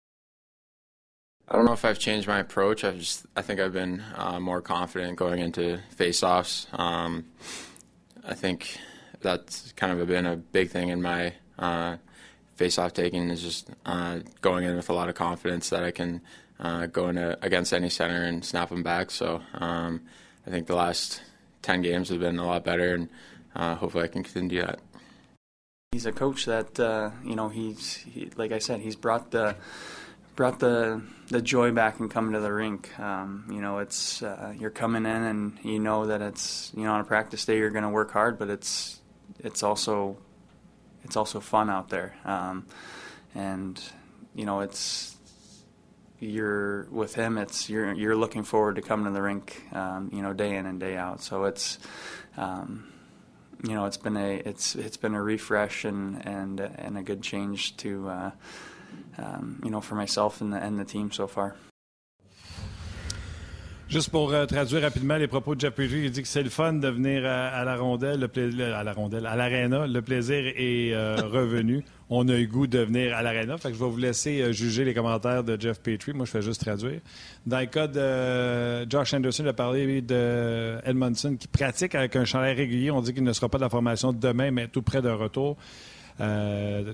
[1.51, 2.83] I don't know if I've changed my approach.
[2.83, 6.67] I just I think I've been uh, more confident going into face-offs.
[6.73, 7.25] Um,
[8.23, 8.77] I think
[9.21, 11.97] that's kind of been a big thing in my uh,
[12.55, 16.21] face-off taking is just uh, going in with a lot of confidence that I can
[16.59, 19.09] uh, go in a, against any center and snap them back.
[19.09, 20.01] So um,
[20.45, 21.23] I think the last
[21.63, 23.09] ten games have been a lot better, and
[23.55, 24.81] uh, hopefully I can continue that.
[25.93, 29.55] He's a coach that uh, you know he's he, like I said he's brought the
[30.39, 32.97] brought the the joy back and coming to the rink.
[32.97, 36.93] Um, you know, it's uh, you're coming in and you know that it's you know
[36.93, 39.01] on a practice day you're going to work hard, but it's
[39.39, 40.15] it's also
[41.03, 42.65] it's also fun out there, um,
[43.35, 43.83] and
[44.33, 45.17] you know it's
[46.21, 47.37] you're with him.
[47.37, 50.65] It's you're you're looking forward to coming to the rink, um, you know, day in
[50.65, 51.21] and day out.
[51.21, 51.79] So it's.
[52.37, 52.93] Um,
[53.61, 57.21] you know, it's been a it's it's been a refresh and and and a good
[57.21, 58.31] change to uh,
[59.21, 61.55] um, you know, for myself and the, and the team so far.
[63.89, 66.51] Juste pour euh, traduire rapidement les propos de Jeff Petrie, il dit que c'est le
[66.51, 69.87] fun de venir à, à la rondelle, le à la rondelle, à l'aréna.
[69.87, 71.83] Le plaisir est euh, revenu.
[72.11, 73.57] On a eu goût de venir à l'aréna.
[73.57, 76.13] Fait que je vais vous laisser euh, juger les commentaires de Jeff Petrie.
[76.13, 76.99] Moi, je fais juste traduire.
[77.47, 82.25] Dans le cas de Josh Anderson, il a parlé de Edmondson qui pratique avec un
[82.25, 82.91] chandail régulier.
[82.91, 85.57] On dit qu'il ne sera pas de la formation demain, mais tout près de retour.
[86.19, 86.93] Euh,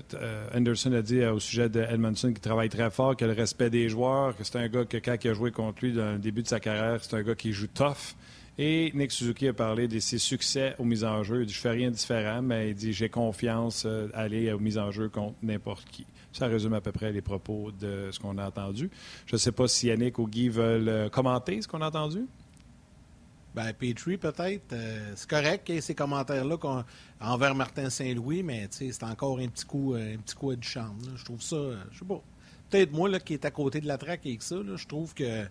[0.54, 3.88] Anderson a dit au sujet de Edmondson qu'il travaille très fort, que le respect des
[3.88, 6.42] joueurs, que c'est un gars que quand il a joué contre lui dans le début
[6.42, 8.14] de sa carrière, c'est un gars qui joue tough.
[8.58, 11.42] Et Nick Suzuki a parlé de ses succès aux mises en jeu.
[11.42, 14.58] Il dit Je fais rien de différent, mais il dit J'ai confiance euh, aller aux
[14.58, 16.06] mises en jeu contre n'importe qui.
[16.32, 18.90] Ça résume à peu près les propos de ce qu'on a entendu.
[19.26, 22.26] Je ne sais pas si Yannick ou Guy veulent euh, commenter ce qu'on a entendu.
[23.56, 24.74] Ben, Petrie, peut-être.
[25.14, 26.58] c'est correct qu'il y ait ces commentaires-là
[27.20, 30.98] envers Martin Saint-Louis, mais c'est encore un petit coup, euh, un petit coup du charme.
[31.16, 32.20] Je trouve ça, euh, je sais pas.
[32.68, 35.46] Peut-être moi là, qui est à côté de la traque avec ça, je trouve que,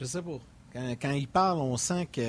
[0.00, 0.40] je sais pas.
[1.00, 2.20] Quand, il parle, on sent que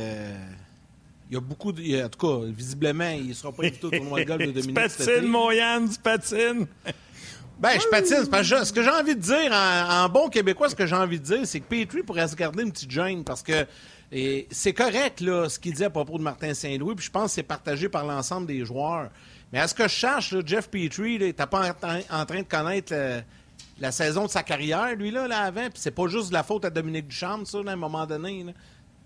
[1.30, 2.06] il y a beaucoup de.
[2.06, 4.76] En tout cas, visiblement, il ne sera pas invité au tournoi de golf de Dominique.
[4.76, 6.68] tu patines, mon Yann, tu patines.
[7.60, 8.64] Ben, je patine.
[8.64, 11.40] ce que j'ai envie de dire en, bon québécois, ce que j'ai envie de dire,
[11.46, 13.66] c'est que Petrie pourrait se garder une petite gêne parce que
[14.12, 17.26] et c'est correct, là, ce qu'il dit à propos de Martin Saint-Louis, puis je pense
[17.26, 19.10] que c'est partagé par l'ensemble des joueurs.
[19.52, 21.74] Mais à ce que je cherche, Jeff Petrie, n'est pas
[22.10, 22.94] en, train de connaître
[23.80, 25.70] la saison de sa carrière, lui, là, là avant.
[25.70, 28.46] Puis c'est pas juste de la faute à Dominique Duchamp, ça, à un moment donné.
[28.46, 28.54] Tu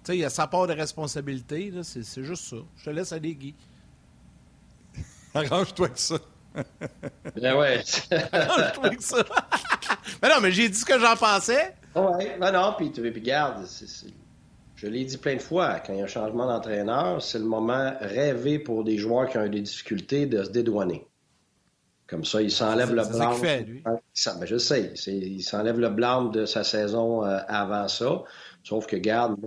[0.04, 2.58] sais, il a sa part de responsabilité, c'est juste ça.
[2.78, 3.56] Je te laisse aller, Guy.
[5.34, 6.16] Arrange-toi avec ça.
[7.36, 7.84] ben ouais.
[8.32, 9.24] Arrange-toi avec ça.
[10.22, 11.76] mais non, mais j'ai dit ce que j'en pensais.
[11.96, 13.88] Oui, ben non, puis, puis garde, c'est
[14.82, 17.46] je l'ai dit plein de fois, quand il y a un changement d'entraîneur, c'est le
[17.46, 21.06] moment rêvé pour des joueurs qui ont eu des difficultés de se dédouaner.
[22.08, 23.34] Comme ça, il s'enlève le blanc.
[23.34, 23.84] Fait, lui.
[23.84, 24.00] Ben,
[24.44, 24.92] je sais.
[25.06, 28.24] Il s'enlève le blanc de sa saison euh, avant ça.
[28.64, 29.38] Sauf que, garde,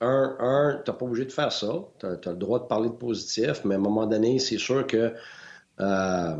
[0.00, 1.72] un, un t'as pas obligé de faire ça.
[1.98, 4.86] Tu as, le droit de parler de positif, mais à un moment donné, c'est sûr
[4.86, 5.12] que
[5.80, 6.36] euh,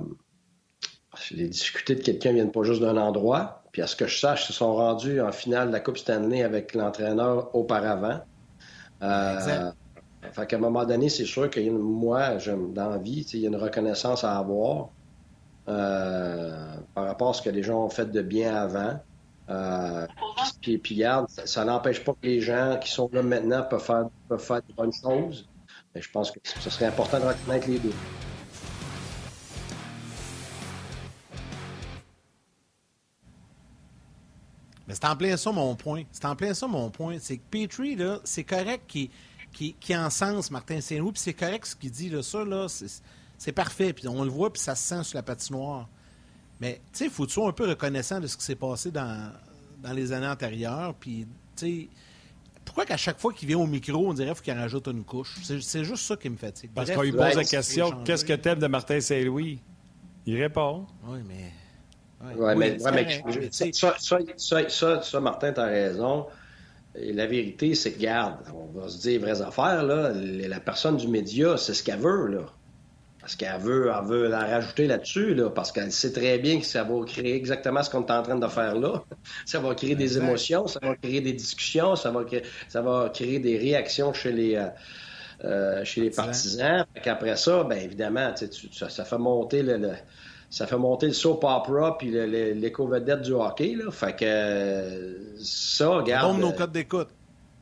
[1.32, 3.61] les difficultés de quelqu'un viennent pas juste d'un endroit.
[3.72, 5.96] Puis à ce que je sache, ils se sont rendus en finale de la Coupe
[5.96, 8.20] Stanley avec l'entraîneur auparavant.
[9.02, 9.72] Euh,
[10.32, 12.36] fait qu'à un moment donné, c'est sûr que moi,
[12.74, 14.90] dans la vie, il y a une reconnaissance à avoir
[15.68, 19.00] euh, par rapport à ce que les gens ont fait de bien avant.
[19.48, 20.06] Euh,
[20.60, 24.06] puis, puis regarde, ça, n'empêche pas que les gens qui sont là maintenant peuvent faire,
[24.28, 25.48] peuvent faire de bonnes choses.
[25.94, 27.92] Mais je pense que ce serait important de reconnaître les deux.
[34.88, 36.02] C'est en plein ça mon point.
[36.12, 37.16] C'est en plein ça mon point.
[37.20, 39.10] C'est que Petrie, là, c'est correct qu'il
[39.52, 42.66] qui, qui encense Martin Saint-Louis, puis c'est correct ce qu'il dit, là, ça, là,
[43.38, 45.88] c'est parfait, puis on le voit, puis ça se sent sur la patinoire.
[46.60, 49.32] Mais, tu sais, il faut être un peu reconnaissant de ce qui s'est passé dans,
[49.82, 51.88] dans les années antérieures, puis, tu sais,
[52.64, 55.36] pourquoi qu'à chaque fois qu'il vient au micro, on dirait qu'il rajoute une couche?
[55.42, 56.70] C'est juste ça qui me fatigue.
[56.74, 59.60] Parce qu'on lui pose la question, qu'est-ce que t'aimes de Martin Saint-Louis?
[60.24, 60.86] Il répond.
[61.08, 61.52] Oui, mais
[62.36, 62.78] Ouais, mais,
[63.50, 66.26] ça, ça, ça, ça, Martin, t'as raison.
[66.94, 70.12] Et la vérité, c'est que, garde, on va se dire vraies affaires, là.
[70.14, 72.46] La personne du média, c'est ce qu'elle veut, là.
[73.22, 76.66] Parce qu'elle veut, elle veut la rajouter là-dessus, là, parce qu'elle sait très bien que
[76.66, 79.04] ça va créer exactement ce qu'on est en train de faire là.
[79.46, 83.10] Ça va créer des émotions, ça va créer des discussions, ça va créer, ça va
[83.14, 84.66] créer des réactions chez les, euh,
[85.44, 86.84] euh chez les partisans.
[87.06, 89.92] Après ça, ben évidemment, ça, ça, fait monter le
[90.52, 93.74] ça fait monter le soap opera puis l'éco-vedette du hockey.
[93.74, 93.90] Là.
[93.90, 96.38] Fait que ça, regarde.
[96.38, 97.08] nos codes d'écoute.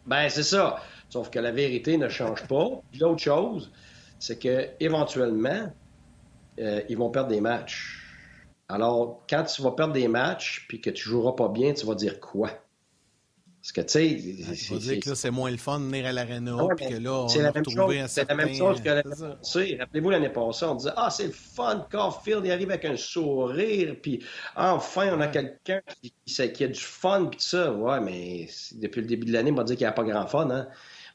[0.06, 0.80] Ben, c'est ça.
[1.08, 2.68] Sauf que la vérité ne change pas.
[2.98, 3.70] l'autre chose,
[4.18, 5.72] c'est que éventuellement,
[6.58, 8.04] euh, ils vont perdre des matchs.
[8.68, 11.94] Alors, quand tu vas perdre des matchs puis que tu joueras pas bien, tu vas
[11.94, 12.50] dire quoi?
[13.72, 14.78] Parce que, tu sais.
[14.78, 17.44] dire que c'est moins le fun de venir à l'aréna, ah puis que là, on
[17.44, 19.76] a retrouvé C'est la même chose que l'année passée.
[19.78, 23.94] Rappelez-vous, l'année passée, on disait Ah, c'est le fun, Caulfield, il arrive avec un sourire,
[24.02, 24.24] puis
[24.56, 27.72] enfin, on a quelqu'un qui, qui, a du fun, puis tout ça.
[27.72, 30.26] Ouais, mais depuis le début de l'année, on va dire qu'il n'y a pas grand
[30.26, 30.50] fun.
[30.50, 30.66] Hein?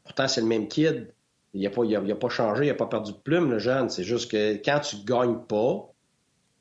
[0.05, 1.11] Pourtant, c'est le même kid.
[1.53, 3.89] Il n'a pas, a, pas changé, il n'a pas perdu de plume, le jeune.
[3.89, 5.93] C'est juste que quand tu gagnes pas,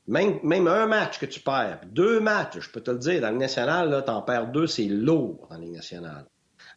[0.06, 3.30] même, même un match que tu perds, deux matchs, je peux te le dire, dans
[3.30, 6.26] le national, tu en perds deux, c'est lourd dans le national.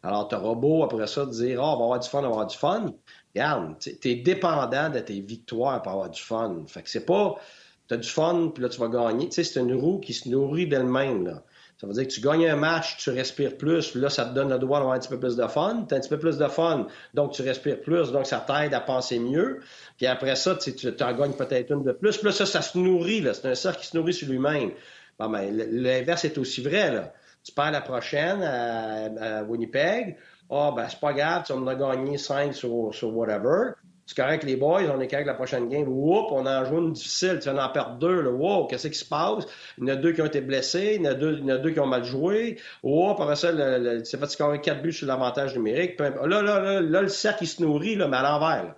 [0.02, 2.22] Alors, tu as beau après ça de dire, oh, on va avoir du fun, on
[2.22, 2.94] va avoir du fun.
[3.34, 6.64] Regarde, tu es dépendant de tes victoires pour avoir du fun.
[6.68, 7.34] Fait que c'est pas,
[7.88, 9.28] tu as du fun, puis là, tu vas gagner.
[9.28, 11.40] Tu sais, c'est une roue qui se nourrit d'elle-même.
[11.80, 14.50] Ça veut dire que tu gagnes un match, tu respires plus, là, ça te donne
[14.50, 15.84] le droit d'avoir un petit peu plus de fun.
[15.88, 18.74] Tu as un petit peu plus de fun, donc tu respires plus, donc ça t'aide
[18.74, 19.60] à penser mieux.
[19.96, 22.16] Puis après ça, tu en gagnes peut-être une de plus.
[22.16, 23.32] Puis là, ça, ça se nourrit, là.
[23.32, 24.72] C'est un cercle qui se nourrit sur lui-même.
[25.20, 27.12] Bon, ben, l'inverse est aussi vrai, là.
[27.44, 30.16] Tu perds la prochaine à, Winnipeg.
[30.50, 33.74] Ah, oh, ben, c'est pas grave, tu vas me gagner 5 sur, sur whatever.
[34.08, 35.86] C'est correct, les boys, on est correct la prochaine game.
[35.86, 38.22] Whoop, on en joue une difficile, tu vas en perdre deux.
[38.22, 38.30] Là.
[38.30, 39.44] Wow, qu'est-ce qui se passe?
[39.76, 41.44] Il y en a deux qui ont été blessés, il y en a deux, il
[41.44, 42.58] y en a deux qui ont mal joué.
[42.82, 46.00] Whoop, après ça, le, tu fait scorer quatre buts sur l'avantage numérique.
[46.00, 48.74] Là, là, là, là, le cercle, il se nourrit, là, mais à l'envers.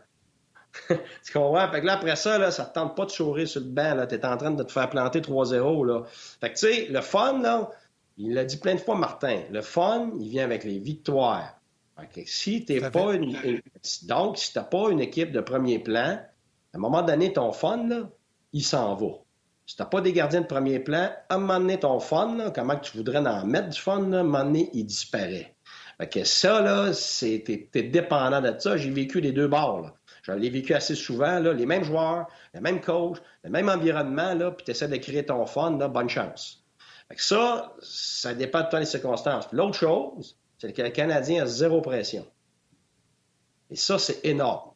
[0.88, 1.70] tu comprends?
[1.70, 3.94] Fait que là, après ça, là, ça te tente pas de chourer sur le banc.
[3.94, 4.08] Là.
[4.08, 5.86] T'es en train de te faire planter 3-0.
[5.86, 6.02] Là.
[6.40, 7.70] Fait que, tu sais, le fun, là,
[8.18, 11.59] il l'a dit plein de fois, Martin, le fun, il vient avec les victoires.
[12.26, 13.36] Si t'es pas une,
[14.04, 16.20] donc, si t'as pas une équipe de premier plan,
[16.72, 18.08] à un moment donné, ton fun, là,
[18.52, 19.08] il s'en va.
[19.66, 22.50] Si t'as pas des gardiens de premier plan, à un moment donné, ton fun, là,
[22.50, 25.54] comment tu voudrais en mettre du fun, là, à un moment donné, il disparaît.
[25.98, 28.76] Fait que ça, là, c'est, t'es, dépendant de ça.
[28.76, 29.94] J'ai vécu les deux bords, là.
[30.22, 34.34] Je l'ai vécu assez souvent, là, les mêmes joueurs, les mêmes coachs, le même environnement,
[34.34, 36.64] là, puis tu essaies de créer ton fun, là, bonne chance.
[37.08, 39.48] Fait que ça, ça dépend de toi les circonstances.
[39.52, 42.26] l'autre chose, c'est que le Canadien a zéro pression.
[43.70, 44.72] Et ça, c'est énorme.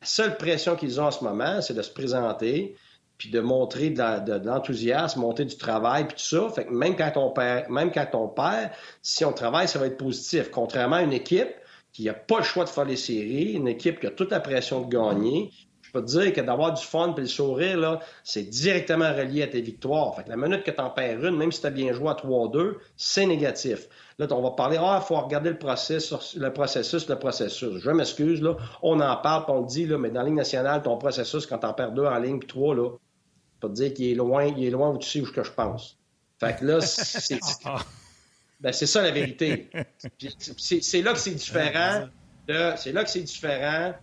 [0.00, 2.76] La seule pression qu'ils ont en ce moment, c'est de se présenter,
[3.16, 6.48] puis de montrer de, l'enthousiasme, monter du travail, puis tout ça.
[6.50, 8.70] Fait que même quand on perd, même quand on perd,
[9.02, 10.50] si on travaille, ça va être positif.
[10.52, 11.52] Contrairement à une équipe
[11.92, 14.38] qui n'a pas le choix de faire les séries, une équipe qui a toute la
[14.38, 15.50] pression de gagner,
[15.88, 19.42] je peux te dire que d'avoir du fun et le sourire, là, c'est directement relié
[19.42, 20.14] à tes victoires.
[20.14, 22.10] Fait que la minute que tu en perds une, même si tu as bien joué
[22.10, 23.88] à 3-2, c'est négatif.
[24.18, 27.78] Là, on va parler, ah, il faut regarder le processus, le processus, le processus.
[27.78, 30.82] Je m'excuse, là, on en parle, on le dit, là, mais dans la Ligue nationale,
[30.82, 33.80] ton processus, quand tu en perds deux en ligne puis trois, là, je peux te
[33.80, 35.96] dire qu'il est loin, il est loin où tu sais où que je pense.
[36.38, 37.40] Fait que là, c'est.
[38.60, 39.70] Ben, c'est ça la vérité.
[40.58, 42.08] C'est là que c'est différent.
[42.76, 43.94] C'est là que c'est différent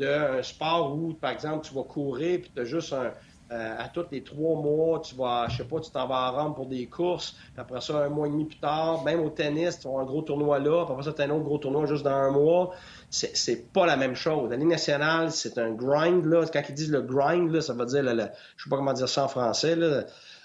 [0.00, 3.12] d'un sport où, par exemple, tu vas courir puis tu as juste un,
[3.52, 6.30] euh, à tous les trois mois, tu vas, je sais pas, tu t'en vas à
[6.30, 9.30] Rome pour des courses, puis après ça, un mois et demi plus tard, même au
[9.30, 11.58] tennis, tu as un gros tournoi là, puis après ça, tu as un autre gros
[11.58, 12.70] tournoi juste dans un mois.
[13.10, 14.50] C'est pas la même chose.
[14.50, 16.44] La Ligue nationale, c'est un grind, là.
[16.46, 18.92] Quand ils disent le grind, là, ça veut dire, le, le, je sais pas comment
[18.92, 20.04] dire ça en français, là.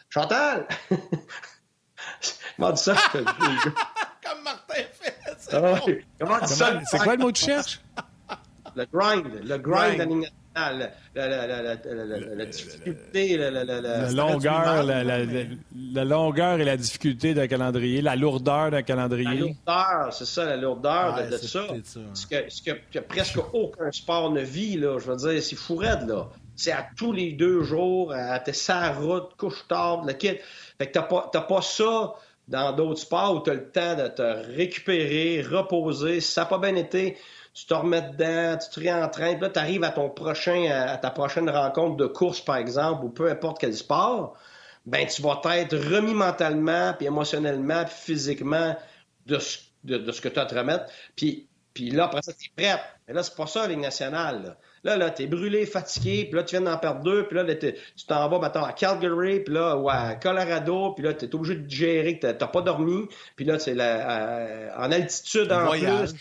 [0.10, 0.68] Chantal!
[2.58, 2.96] comment dire ça?
[3.14, 5.16] Comme Martin fait.
[5.54, 5.80] Ah,
[6.20, 6.80] comment dire ça?
[6.86, 7.80] C'est quoi le mot que tu cherches?
[8.76, 10.32] Le grind, le grind, grind.
[10.56, 11.76] La, la, la,
[12.36, 19.26] la, difficulté, la, longueur, la, longueur et la difficulté d'un calendrier, la lourdeur d'un calendrier.
[19.26, 21.68] La lourdeur, c'est ça, la lourdeur de, ça.
[22.14, 25.76] Ce que, ce que, presque aucun sport ne vit, là, je veux dire, c'est fou
[25.76, 26.30] raide, là.
[26.56, 30.38] C'est à tous les deux jours, à tes sa route, couche tard, le kit.
[30.78, 32.14] Fait que t'as pas, pas ça
[32.48, 36.22] dans d'autres sports où tu as le temps de te récupérer, reposer.
[36.22, 37.18] Si ça n'a pas bien été,
[37.56, 40.98] tu te remets dedans, tu te réentraînes, puis là, tu arrives à ton prochain, à
[40.98, 44.36] ta prochaine rencontre de course, par exemple, ou peu importe quel sport,
[44.86, 48.76] ben tu vas être remis mentalement, puis émotionnellement, puis physiquement
[49.26, 50.86] de ce, de, ce que tu as à te remettre.
[51.16, 52.82] Puis, puis là, après ça, tu es prêt.
[53.08, 54.42] Mais là, c'est pas ça, la Ligue nationale.
[54.44, 54.58] Là.
[54.86, 58.06] Là, là, t'es brûlé, fatigué, puis là, tu viens d'en perdre deux, puis là, tu
[58.08, 61.70] t'en vas, maintenant à Calgary, puis là, ou à Colorado, puis là, t'es obligé de
[61.70, 66.12] gérer que t'as pas dormi, puis là, c'est euh, en altitude en voyage.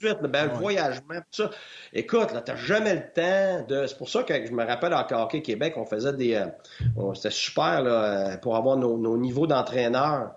[0.00, 0.14] plus.
[0.28, 1.50] ben, le voyagement, tout ça.
[1.92, 3.86] Écoute, là, t'as jamais le temps de...
[3.86, 6.34] C'est pour ça que je me rappelle en Hockey Québec, on faisait des...
[6.34, 10.30] Euh, c'était super, là, euh, pour avoir nos, nos niveaux d'entraîneurs.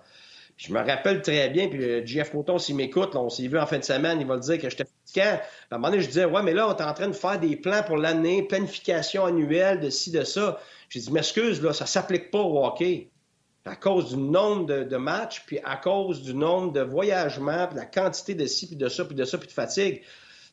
[0.56, 3.78] Je me rappelle très bien, puis Jeff Mouton, s'il m'écoute, on s'est vu en fin
[3.78, 5.38] de semaine, il va le dire que j'étais fatiguant.
[5.70, 7.38] À un moment donné, je disais, ouais, mais là, on est en train de faire
[7.38, 10.58] des plans pour l'année, planification annuelle de ci, de ça.
[10.88, 13.10] J'ai dit, m'excuse, là, ça s'applique pas au hockey.
[13.66, 17.84] À cause du nombre de, matchs, puis à cause du nombre de voyagements, puis la
[17.84, 20.02] quantité de ci, puis de ça, puis de ça, puis de fatigue.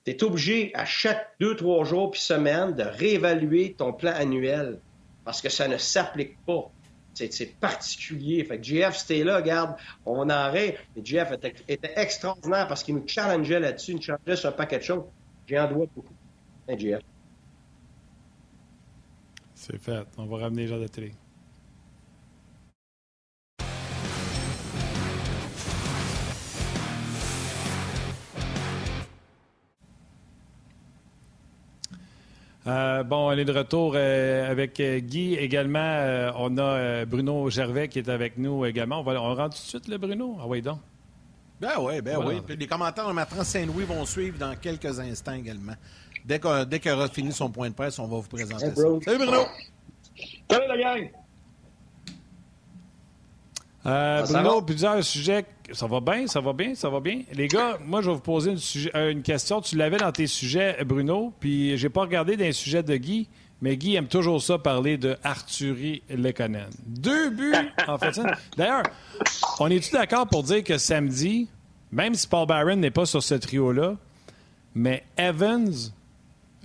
[0.04, 4.80] Tu es obligé à chaque deux, trois jours, puis semaine, de réévaluer ton plan annuel.
[5.24, 6.70] Parce que ça ne s'applique pas.
[7.14, 8.44] C'est particulier.
[8.44, 10.52] Fait que GF, c'était là, regarde, on en.
[10.52, 14.80] Mais GF était, extraordinaire parce qu'il nous challengeait là-dessus, il nous challengeait sur un paquet
[14.80, 15.04] de choses.
[15.48, 16.14] J'ai en doigt beaucoup.
[16.68, 17.02] Hein, GF.
[19.56, 20.06] C'est fait.
[20.18, 21.14] On va ramener les gens de télé.
[32.66, 36.32] Euh, bon, on est de retour euh, avec euh, Guy également.
[36.38, 39.02] on a Bruno Gervais qui est avec nous également.
[39.02, 40.38] On, va, on rentre tout de suite, le Bruno?
[40.40, 40.80] Ah oui, donc.
[41.60, 42.42] Ben oui, ben oui.
[42.58, 45.74] les commentaires de Matran Saint-Louis vont suivre dans quelques instants également.
[46.26, 48.76] Dès qu'il aura fini son point de presse, on va vous présenter ça.
[48.76, 49.46] Salut Bruno!
[50.50, 51.23] Salut la gang!
[53.86, 55.46] Euh, Bruno, plusieurs sujets.
[55.72, 57.22] Ça va bien, ça va bien, ça va bien.
[57.34, 59.62] Les gars, moi, je vais vous poser une, euh, une question.
[59.62, 63.28] Tu l'avais dans tes sujets, Bruno, puis j'ai pas regardé dans les sujets de Guy,
[63.62, 66.70] mais Guy aime toujours ça parler de Arthurie Lekonen.
[66.86, 67.54] Deux buts
[67.88, 68.20] en fait.
[68.58, 68.84] D'ailleurs,
[69.60, 71.48] on est-tu d'accord pour dire que samedi,
[71.92, 73.96] même si Paul Barron n'est pas sur ce trio-là,
[74.76, 75.72] mais Evans,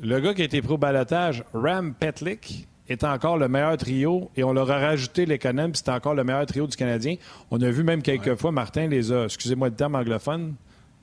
[0.02, 4.44] le gars qui a été pro balotage, Ram Petlik, est encore le meilleur trio et
[4.44, 7.16] on leur a rajouté l'économe, puis c'est encore le meilleur trio du Canadien.
[7.50, 10.54] On a vu même quelques fois, Martin les a, excusez-moi le terme anglophone,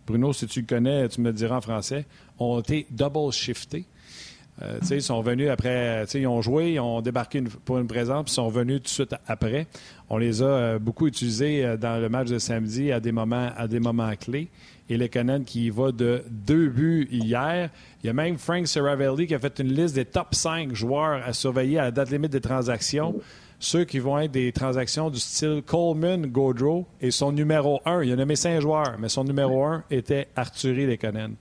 [0.07, 2.05] Bruno, si tu le connais, tu me le diras en français,
[2.37, 3.85] ont été double shiftés.
[4.61, 8.31] Euh, ils sont venus après, ils ont joué, ils ont débarqué pour une présence, puis
[8.31, 9.67] ils sont venus tout de suite après.
[10.09, 13.49] On les a euh, beaucoup utilisés euh, dans le match de samedi à des moments,
[13.57, 14.49] à des moments clés
[14.89, 17.69] et Lekonen qui y va de deux buts hier.
[18.03, 21.21] Il y a même Frank Seravelli qui a fait une liste des top 5 joueurs
[21.25, 23.15] à surveiller à la date limite des transactions.
[23.59, 28.03] Ceux qui vont être des transactions du style Coleman, Gaudreau et son numéro 1.
[28.03, 31.35] Il a nommé cinq joueurs, mais son numéro 1 était Arthurie Lekonen.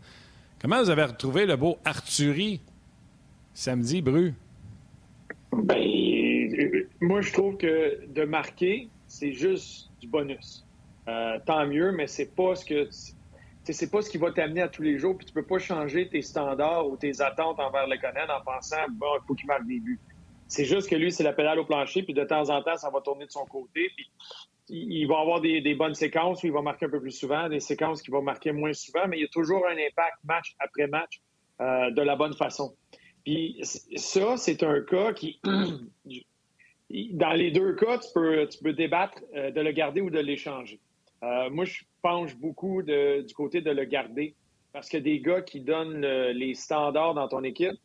[0.60, 2.60] Comment vous avez retrouvé le beau Arthurie?
[3.54, 4.34] Samedi, Bru?
[5.52, 10.66] Ben, euh, moi, je trouve que de marquer, c'est juste du bonus.
[11.08, 12.88] Euh, tant mieux, mais c'est pas ce que
[13.72, 16.06] c'est pas ce qui va t'amener à tous les jours, puis tu peux pas changer
[16.08, 19.66] tes standards ou tes attentes envers le Conan en pensant, bon, il faut qu'il marque
[19.66, 19.98] des buts.
[20.48, 22.90] C'est juste que lui, c'est la pédale au plancher, puis de temps en temps, ça
[22.90, 23.90] va tourner de son côté,
[24.68, 27.60] il va avoir des, bonnes séquences où il va marquer un peu plus souvent, des
[27.60, 30.86] séquences qui vont marquer moins souvent, mais il y a toujours un impact match après
[30.86, 31.20] match
[31.60, 32.74] euh, de la bonne façon.
[33.24, 33.60] Puis
[33.96, 35.40] ça, c'est un cas qui,
[37.12, 40.18] dans les deux cas, tu peux, tu peux débattre euh, de le garder ou de
[40.18, 40.78] l'échanger.
[41.22, 44.34] Euh, moi, je penche beaucoup du côté de le garder
[44.72, 47.78] parce que des gars qui donnent les standards dans ton équipe,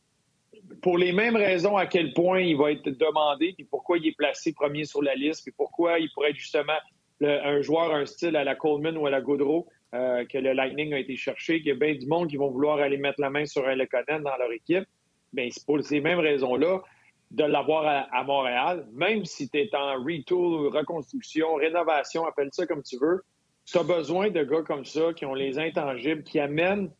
[0.82, 4.18] pour les mêmes raisons à quel point il va être demandé, puis pourquoi il est
[4.18, 6.78] placé premier sur la liste, puis pourquoi il pourrait être justement
[7.22, 10.94] un joueur, un style à la Coleman ou à la Gaudreau, euh, que le Lightning
[10.94, 13.30] a été cherché, qu'il y a bien du monde qui vont vouloir aller mettre la
[13.30, 14.86] main sur un Lekonen dans leur équipe.
[15.34, 16.82] Bien, c'est pour ces mêmes raisons-là
[17.32, 22.82] de l'avoir à, Montréal, même si tu es en retool, reconstruction, rénovation, appelle ça comme
[22.82, 23.24] tu veux,
[23.66, 26.92] tu as besoin de gars comme ça qui ont les intangibles, qui amènent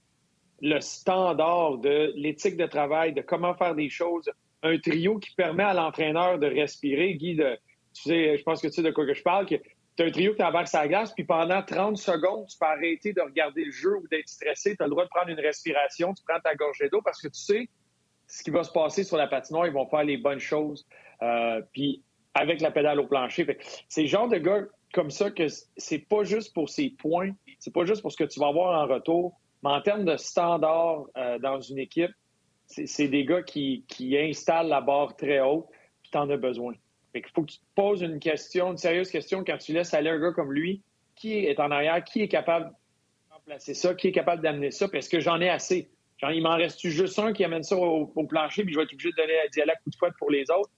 [0.62, 4.30] le standard de l'éthique de travail, de comment faire des choses.
[4.62, 7.16] Un trio qui permet à l'entraîneur de respirer.
[7.16, 7.58] Guy, de,
[7.94, 10.06] tu sais, je pense que tu sais de quoi que je parle, que tu as
[10.06, 13.66] un trio qui embarque sa glace, puis pendant 30 secondes, tu peux arrêter de regarder
[13.66, 14.76] le jeu ou d'être stressé.
[14.76, 17.30] Tu as le droit de prendre une respiration, tu prends ta gorgée d'eau parce que
[17.30, 17.70] tu sais
[18.30, 20.88] ce qui va se passer sur la patinoire, ils vont faire les bonnes choses.
[21.22, 22.02] Euh, puis
[22.34, 23.46] avec la pédale au plancher.
[23.88, 24.62] C'est le genre de gars
[24.94, 28.24] comme ça que c'est pas juste pour ses points, c'est pas juste pour ce que
[28.24, 32.12] tu vas avoir en retour, mais en termes de standard euh, dans une équipe,
[32.66, 35.66] c'est des gars qui, installent la barre très haute,
[36.04, 36.74] puis tu en as besoin.
[37.16, 40.10] il faut que tu te poses une question, une sérieuse question quand tu laisses aller
[40.10, 40.84] un gars comme lui,
[41.16, 44.88] qui est en arrière, qui est capable de remplacer ça, qui est capable d'amener ça,
[44.88, 45.90] parce que j'en ai assez?
[46.20, 48.92] Genre, il m'en reste juste un qui amène ça au, plancher, puis je vais être
[48.94, 50.70] obligé de donner un dialogue coup de fouette pour les autres?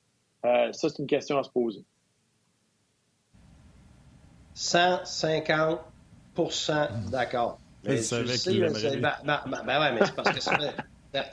[0.45, 1.83] Euh, ça, c'est une question à se poser.
[4.55, 7.59] 150% d'accord.
[7.83, 8.71] Mais tu sais, ben,
[9.23, 10.75] ben, ben, ouais, mais c'est parce que ça fait,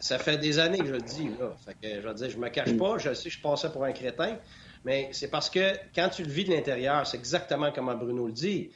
[0.00, 1.54] ça fait, des années que je le dis, là.
[1.82, 3.92] que, je veux dire, je me cache pas, je sais que je passais pour un
[3.92, 4.38] crétin,
[4.84, 8.32] mais c'est parce que quand tu le vis de l'intérieur, c'est exactement comme Bruno le
[8.32, 8.70] dit.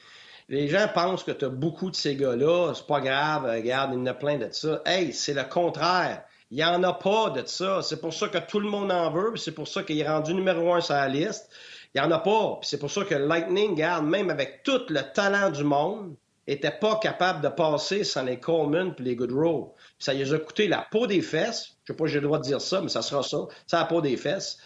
[0.53, 4.01] Les gens pensent que tu as beaucoup de ces gars-là, c'est pas grave, regarde, il
[4.01, 4.83] y en a plein de ça.
[4.85, 6.25] Hey, c'est le contraire.
[6.51, 7.81] Il n'y en a pas de ça.
[7.81, 10.35] C'est pour ça que tout le monde en veut, c'est pour ça qu'il est rendu
[10.35, 11.49] numéro un sur la liste.
[11.95, 12.59] Il n'y en a pas.
[12.61, 16.17] C'est pour ça que Lightning, garde, même avec tout le talent du monde,
[16.47, 19.75] n'était pas capable de passer sans les Coleman et les Goodrow.
[19.99, 21.79] Ça lui a coûté la peau des fesses.
[21.85, 23.39] Je sais pas si j'ai le droit de dire ça, mais ça sera ça.
[23.67, 24.59] Ça la peau des fesses.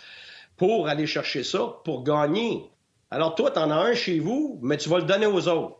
[0.56, 2.72] Pour aller chercher ça, pour gagner.
[3.10, 5.76] Alors toi, tu en as un chez vous, mais tu vas le donner aux autres.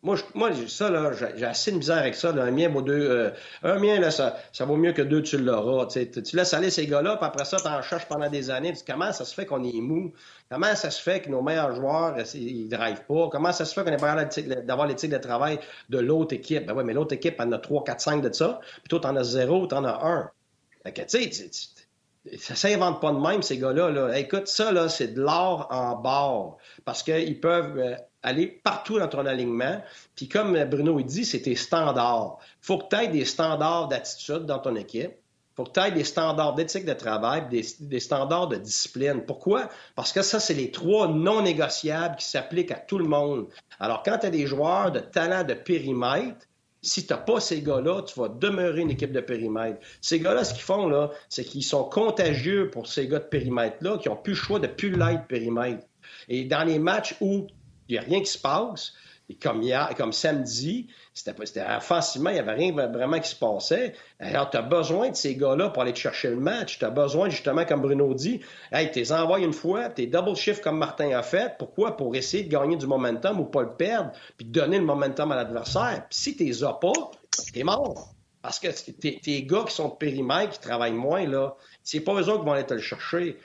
[0.00, 2.28] Moi, moi ça, là, j'ai assez de misère avec ça.
[2.28, 3.10] Un mien vaut deux.
[3.10, 3.30] Euh,
[3.64, 5.86] un mien, là, ça, ça vaut mieux que deux, tu l'auras.
[5.86, 8.72] Tu, tu laisses aller ces gars-là, puis après ça, tu en cherches pendant des années.
[8.86, 10.12] Comment ça se fait qu'on est mou?
[10.48, 13.28] Comment ça se fait que nos meilleurs joueurs, euh, ils ne drivent pas?
[13.30, 14.14] Comment ça se fait qu'on est pas
[14.62, 16.64] d'avoir l'éthique de travail de l'autre équipe?
[16.66, 18.60] Ben oui, mais l'autre équipe, elle en a 3, 4, 5 de ça.
[18.84, 20.30] Puis toi, en as zéro, en as un.
[20.84, 21.50] Fait que, tu sais,
[22.38, 23.90] ça s'invente pas de même, ces gars-là.
[23.90, 24.18] Là.
[24.18, 26.58] Écoute, ça, là, c'est de l'or en bord.
[26.84, 29.82] Parce qu'ils peuvent euh, aller partout dans ton alignement.
[30.14, 32.38] Puis comme Bruno il dit, c'est tes standards.
[32.62, 35.12] Il faut que tu aies des standards d'attitude dans ton équipe.
[35.12, 39.22] Il faut que tu aies des standards d'éthique de travail, des, des, standards de discipline.
[39.26, 39.68] Pourquoi?
[39.96, 43.48] Parce que ça, c'est les trois non négociables qui s'appliquent à tout le monde.
[43.80, 46.46] Alors, quand tu as des joueurs de talent de périmètre,
[46.80, 49.80] si tu n'as pas ces gars-là, tu vas demeurer une équipe de périmètre.
[50.00, 53.98] Ces gars-là, ce qu'ils font, là, c'est qu'ils sont contagieux pour ces gars de périmètre-là,
[53.98, 55.84] qui n'ont plus le choix de plus l'être périmètre.
[56.28, 57.46] Et dans les matchs où
[57.88, 58.92] il n'y a rien qui se passe.
[59.30, 61.34] Et comme, hier, comme samedi, c'était,
[61.76, 63.94] offensivement, il n'y avait rien vraiment qui se passait.
[64.18, 66.78] Alors, tu as besoin de ces gars-là pour aller te chercher le match.
[66.78, 68.40] Tu as besoin, justement, comme Bruno dit,
[68.72, 71.56] hey, tu les envoies une fois, tu double shift comme Martin a fait.
[71.58, 71.94] Pourquoi?
[71.96, 75.36] Pour essayer de gagner du momentum ou pas le perdre, puis donner le momentum à
[75.36, 76.06] l'adversaire.
[76.08, 76.92] Puis si tu les as pas,
[77.52, 78.14] tu es mort.
[78.40, 82.28] Parce que tes, gars qui sont de périmètre, qui travaillent moins, là, c'est pas eux
[82.28, 83.36] autres qui vont aller te le chercher.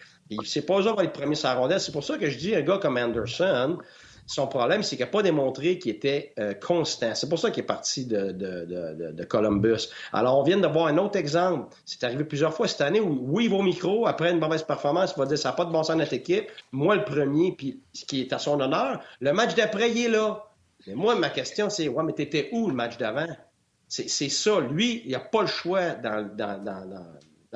[0.45, 1.81] C'est pas eux autres qui vont être premiers sur la rondelle.
[1.81, 3.79] C'est pour ça que je dis un gars comme Anderson,
[4.25, 7.13] son problème, c'est qu'il n'a pas démontré qu'il était euh, constant.
[7.13, 9.89] C'est pour ça qu'il est parti de, Columbus.
[10.13, 11.75] Alors, on vient de voir un autre exemple.
[11.85, 14.63] C'est arrivé plusieurs fois cette année où, oui, il va au micro, après une mauvaise
[14.63, 16.49] performance, il va dire ça n'a pas de bon sens notre équipe.
[16.71, 19.01] Moi, le premier, puis ce qui est à son honneur.
[19.19, 20.45] Le match d'après, il est là.
[20.87, 23.27] Mais moi, ma question, c'est Ouais, mais t'étais où le match d'avant?
[23.87, 24.59] C'est ça.
[24.59, 26.31] Lui, il n'a pas le choix dans,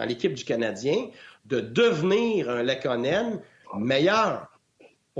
[0.05, 1.07] l'équipe du Canadien
[1.45, 3.39] de devenir un Lekonen
[3.75, 4.47] meilleur.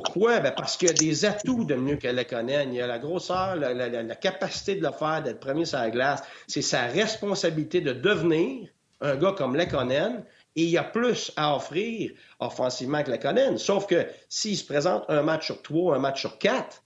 [0.04, 0.41] Pourquoi?
[0.41, 2.72] Ben parce qu'il y a des atouts de mieux que Lekonen.
[2.72, 6.22] Il y a la grosseur, la, capacité de le faire, d'être premier sur la glace.
[6.45, 8.70] C'est sa responsabilité de devenir
[9.02, 10.24] un gars comme Lekonen
[10.56, 13.58] et il y a plus à offrir offensivement que Lekonen.
[13.58, 16.84] Sauf que s'il se présente un match sur trois, un match sur quatre,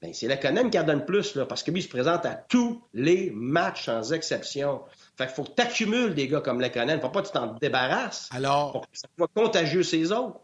[0.00, 2.36] ben c'est Lekonen qui en donne plus, là, parce que lui, il se présente à
[2.36, 4.80] tous les matchs sans exception.
[5.18, 7.02] Fait qu'il faut que tu accumules des gars comme Lekonen.
[7.02, 8.30] Faut pas que tu t'en débarrasses.
[8.32, 8.72] Alors.
[8.72, 10.40] Pour que ça soit contagieux ses autres.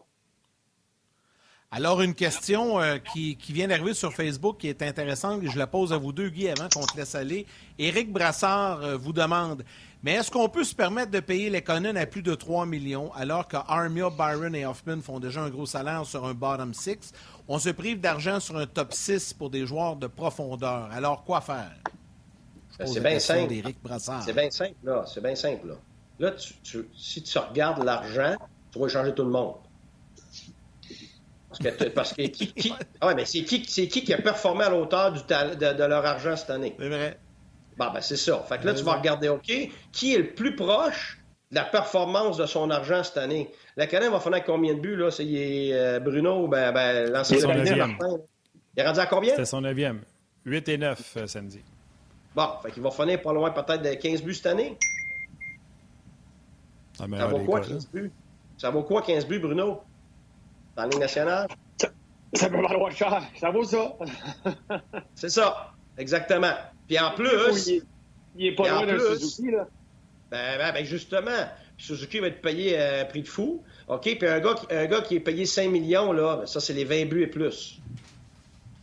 [1.69, 5.91] Alors, une question euh, qui, vient d'arriver sur Facebook qui est intéressante, je la pose
[5.91, 7.45] à vous deux, Guy, avant qu'on te laisse aller.
[7.77, 9.65] Éric Brassard euh, vous demande
[10.01, 13.11] Mais est-ce qu'on peut se permettre de payer les Conan à plus de 3 millions
[13.13, 17.11] alors que Armia, Byron et Hoffman font déjà un gros salaire sur un bottom 6
[17.49, 20.87] On se prive d'argent sur un top 6 pour des joueurs de profondeur.
[20.93, 21.73] Alors, quoi faire
[22.79, 23.53] ben, C'est bien simple.
[24.23, 25.03] C'est bien simple, là.
[25.05, 25.75] C'est bien simple, là.
[26.19, 26.33] Là,
[26.95, 28.37] si tu regardes l'argent,
[28.71, 29.55] tu vas changer tout le monde.
[31.95, 35.73] Parce que, qui, ah ouais, mais c'est qui, qui, qui a performé à l'auteur de,
[35.73, 36.75] de, leur argent cette année?
[36.79, 37.19] C'est vrai.
[37.77, 38.43] Bon, ben c'est ça.
[38.47, 39.51] Fait que là, tu vas regarder, OK,
[39.91, 41.19] qui est le plus proche
[41.51, 43.51] de la performance de son argent cette année?
[43.75, 45.11] La Canadienne va finir combien de buts, là?
[45.11, 47.97] C'est euh, Bruno, ben, ben l'ancien Martin?
[48.75, 49.31] Il est rendu à combien?
[49.31, 50.01] C'était son neuvième.
[50.45, 51.61] 8 et 9 euh, samedi.
[52.35, 54.77] Bon, fait qu'il va finir pas loin peut-être de 15 buts cette année.
[56.99, 58.11] Ah, ça vaut quoi, 15 buts?
[58.57, 59.81] Ça vaut quoi, 15 buts, Bruno?
[60.77, 61.47] Dans la Ligue nationale?
[62.33, 63.23] Ça, peut valoir cher.
[63.39, 63.97] Ça vaut ça.
[65.15, 65.73] c'est ça.
[65.97, 66.53] Exactement.
[66.87, 67.81] Puis en plus.
[68.39, 69.67] Il est, pas loin d'un Suzuki, là.
[70.29, 71.47] Ben, ben, ben, justement.
[71.77, 73.63] Suzuki va être payé à un prix de fou.
[73.87, 74.01] OK?
[74.01, 76.73] Puis un gars, qui, un gars qui est payé 5 millions, là, ben, ça, c'est
[76.73, 77.79] les 20 buts et plus.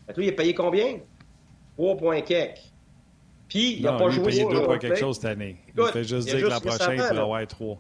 [0.07, 0.99] Fait lui, il est payé combien?
[1.77, 2.61] 3 points kek.
[3.49, 4.35] Puis, il n'a pas joué.
[4.35, 5.57] Il a payé 2 points quelque chose cette année.
[5.77, 7.79] il fait juste dire que la prochaine, il va avoir 3.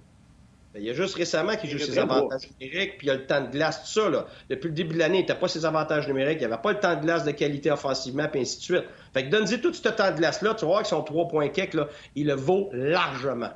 [0.74, 3.14] Ben, il y a juste récemment qu'il joue ses avantages numériques, puis il y a
[3.14, 4.10] le temps de glace, tout ça.
[4.10, 4.26] Là.
[4.50, 6.72] Depuis le début de l'année, il n'était pas ses avantages numériques, il n'y avait pas
[6.72, 8.84] le temps de glace de qualité offensivement, puis ainsi de suite.
[9.12, 11.48] Fait que donne-y tout ce temps de glace-là, tu vas voir que son 3 points
[11.48, 13.52] kick, là, il le vaut largement.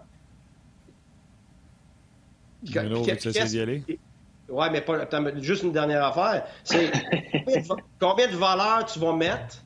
[2.63, 3.83] Bruno, tu d'y aller?
[4.49, 5.07] Oui, mais pas,
[5.41, 6.47] juste une dernière affaire.
[6.63, 6.93] C'est
[8.01, 9.57] combien de valeur tu vas mettre,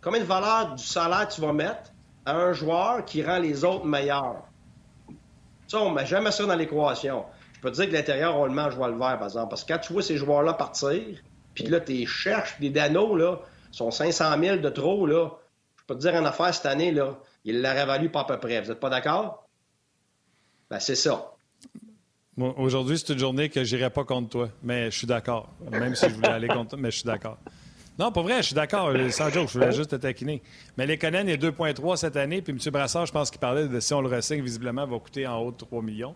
[0.00, 1.92] combien de valeur du salaire tu vas mettre
[2.24, 4.44] à un joueur qui rend les autres meilleurs?
[5.72, 7.24] Ça, on ne met jamais ça dans l'équation.
[7.54, 9.48] Je peux te dire que l'intérieur, on le mange le vert, par exemple.
[9.48, 11.00] Parce que quand tu vois ces joueurs-là partir,
[11.54, 13.38] puis là, tu cherches des danos, là,
[13.70, 15.30] sont 500 000 de trop, là.
[15.78, 18.38] Je peux te dire une affaire cette année, là, il l'aurait valu pas à peu
[18.38, 18.60] près.
[18.60, 19.48] Vous n'êtes pas d'accord?
[20.68, 21.32] Ben, c'est ça.
[22.36, 25.48] Aujourd'hui, c'est une journée que je n'irai pas contre toi, mais je suis d'accord.
[25.70, 27.38] Même si je voulais aller contre toi, mais je suis d'accord.
[27.98, 28.88] Non, pas vrai, je suis d'accord.
[28.88, 30.42] Euh, sans joke, je voulais juste te taquiner.
[30.78, 32.40] Mais les Conan est 2,3 cette année.
[32.40, 32.72] Puis M.
[32.72, 35.52] Brassard, je pense qu'il parlait de si on le ressigne, visiblement, va coûter en haut
[35.52, 36.14] de 3 millions.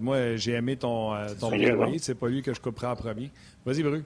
[0.00, 3.30] moi, j'ai aimé ton, euh, ton Ce C'est pas lui que je couperai en premier.
[3.66, 4.04] Vas-y, Bru.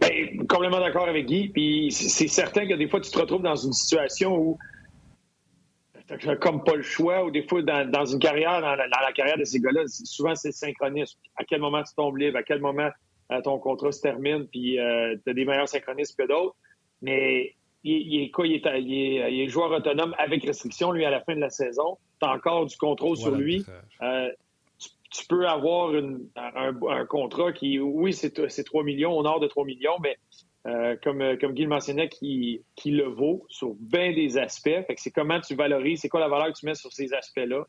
[0.00, 1.48] Ben, complètement d'accord avec Guy.
[1.48, 4.58] Puis c'est certain que des fois, tu te retrouves dans une situation où
[6.08, 9.44] tu comme pas le choix, ou des fois, dans, une carrière, dans la, carrière de
[9.44, 11.18] ces gars-là, souvent, c'est synchronisme.
[11.36, 12.90] À quel moment tu tombes libre, à quel moment euh,
[13.42, 16.56] ton contrat se termine, puis euh, tu as des meilleurs synchronismes que d'autres.
[17.02, 18.46] Mais il, est quoi?
[18.46, 21.98] Il est, il, est, joueur autonome avec restriction, lui, à la fin de la saison.
[22.20, 23.64] Tu as encore du contrôle sur lui.
[24.02, 24.30] Euh,
[25.10, 25.92] tu, peux avoir
[26.36, 30.16] un, contrat qui, oui, c'est 3 millions, au nord de 3 millions, mais
[31.02, 34.82] comme, comme Guy le mentionnait, qui, qui le vaut sur bien des aspects.
[34.86, 37.12] Fait que c'est comment tu valorises, c'est quoi la valeur que tu mets sur ces
[37.12, 37.66] aspects-là.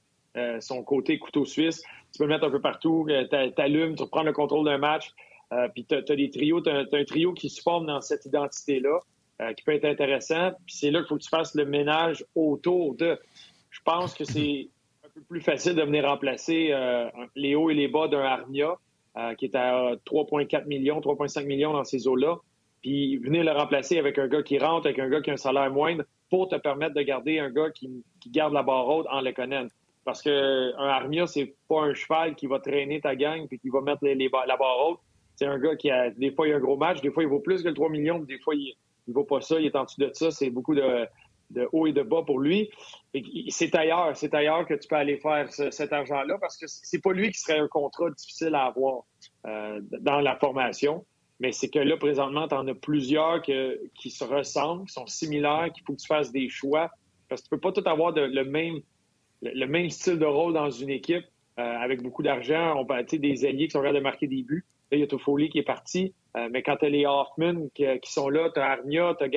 [0.61, 1.83] son côté couteau suisse,
[2.13, 5.13] tu peux le mettre un peu partout, tu allumes, tu reprends le contrôle d'un match.
[5.55, 8.25] Euh, puis tu as, des trios, tu as, un trio qui se forme dans cette
[8.25, 8.99] identité-là,
[9.41, 10.51] euh, qui peut être intéressant.
[10.65, 13.17] Puis c'est là qu'il faut que tu fasses le ménage autour de.
[13.69, 14.69] Je pense que c'est
[15.05, 18.75] un peu plus facile de venir remplacer euh, les hauts et les bas d'un Armia,
[19.37, 22.37] qui est à 3,4 millions, 3,5 millions dans ces eaux-là.
[22.81, 25.37] Puis venir le remplacer avec un gars qui rentre, avec un gars qui a un
[25.37, 29.21] salaire moindre, pour te permettre de garder un gars qui, garde la barre haute en
[29.21, 29.69] Lekonen.
[30.03, 33.79] Parce qu'un Armia, c'est pas un cheval qui va traîner ta gang puis qui va
[33.79, 34.99] mettre les, la barre haute
[35.35, 37.29] c'est un gars qui a des fois il a un gros match, des fois il
[37.29, 38.75] vaut plus que le 3 millions, des fois il,
[39.07, 41.07] ne vaut pas ça, il est en dessous de ça, c'est beaucoup de,
[41.71, 42.69] haut et de bas pour lui.
[43.49, 47.13] C'est ailleurs, c'est ailleurs que tu peux aller faire cet argent-là parce que c'est pas
[47.13, 49.03] lui qui serait un contrat difficile à avoir
[49.45, 51.05] euh, dans la formation.
[51.39, 55.69] Mais c'est que là, présentement, tu en as plusieurs qui se ressemblent, qui sont similaires,
[55.73, 56.89] qu'il faut que tu fasses des choix.
[57.27, 58.79] Parce que tu peux pas tout avoir le, même,
[59.41, 61.25] le, même style de rôle dans une équipe
[61.59, 62.75] euh, avec beaucoup d'argent.
[62.77, 65.49] On peut des alliés qui sont capables de marquer des buts il y a Toffoli
[65.49, 66.13] qui est parti.
[66.35, 69.29] Euh, mais quand tu as les Hoffman qui, sont là, tu as Armia, tu as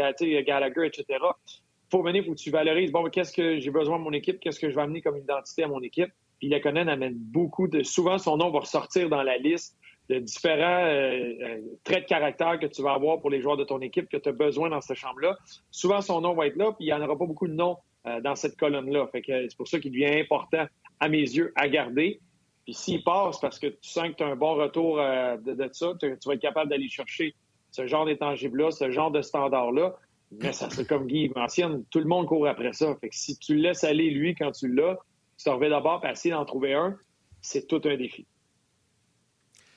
[0.42, 3.98] Gallagher, etc., il faut venir, il faut que tu valorises, bon, qu'est-ce que j'ai besoin
[3.98, 6.10] de mon équipe, qu'est-ce que je vais amener comme identité à mon équipe?
[6.38, 7.82] Puis Lekonen amène beaucoup de...
[7.82, 9.76] Souvent, son nom va ressortir dans la liste
[10.10, 13.64] de différents euh, euh, traits de caractère que tu vas avoir pour les joueurs de
[13.64, 15.36] ton équipe que tu as besoin dans cette chambre-là.
[15.70, 17.76] Souvent, son nom va être là, puis il n'y en aura pas beaucoup de noms
[18.22, 19.06] dans cette colonne-là.
[19.12, 20.66] Fait que c'est pour ça qu'il devient important,
[21.00, 22.20] à mes yeux, à garder.
[22.68, 25.70] Puis s'il passe parce que tu sens que tu as un bon retour euh, de,
[25.72, 27.34] ça, tu, vas être capable d'aller chercher
[27.70, 29.96] ce genre d'étangible-là, ce genre de standard-là.
[30.32, 32.94] Mais ça, c'est comme Guy mentionne, tout le monde court après ça.
[33.00, 34.98] Fait que si tu laisses aller, lui, quand tu l'as,
[35.38, 36.94] tu te reviens d'abord, essayer d'en trouver un,
[37.40, 38.26] c'est tout un défi.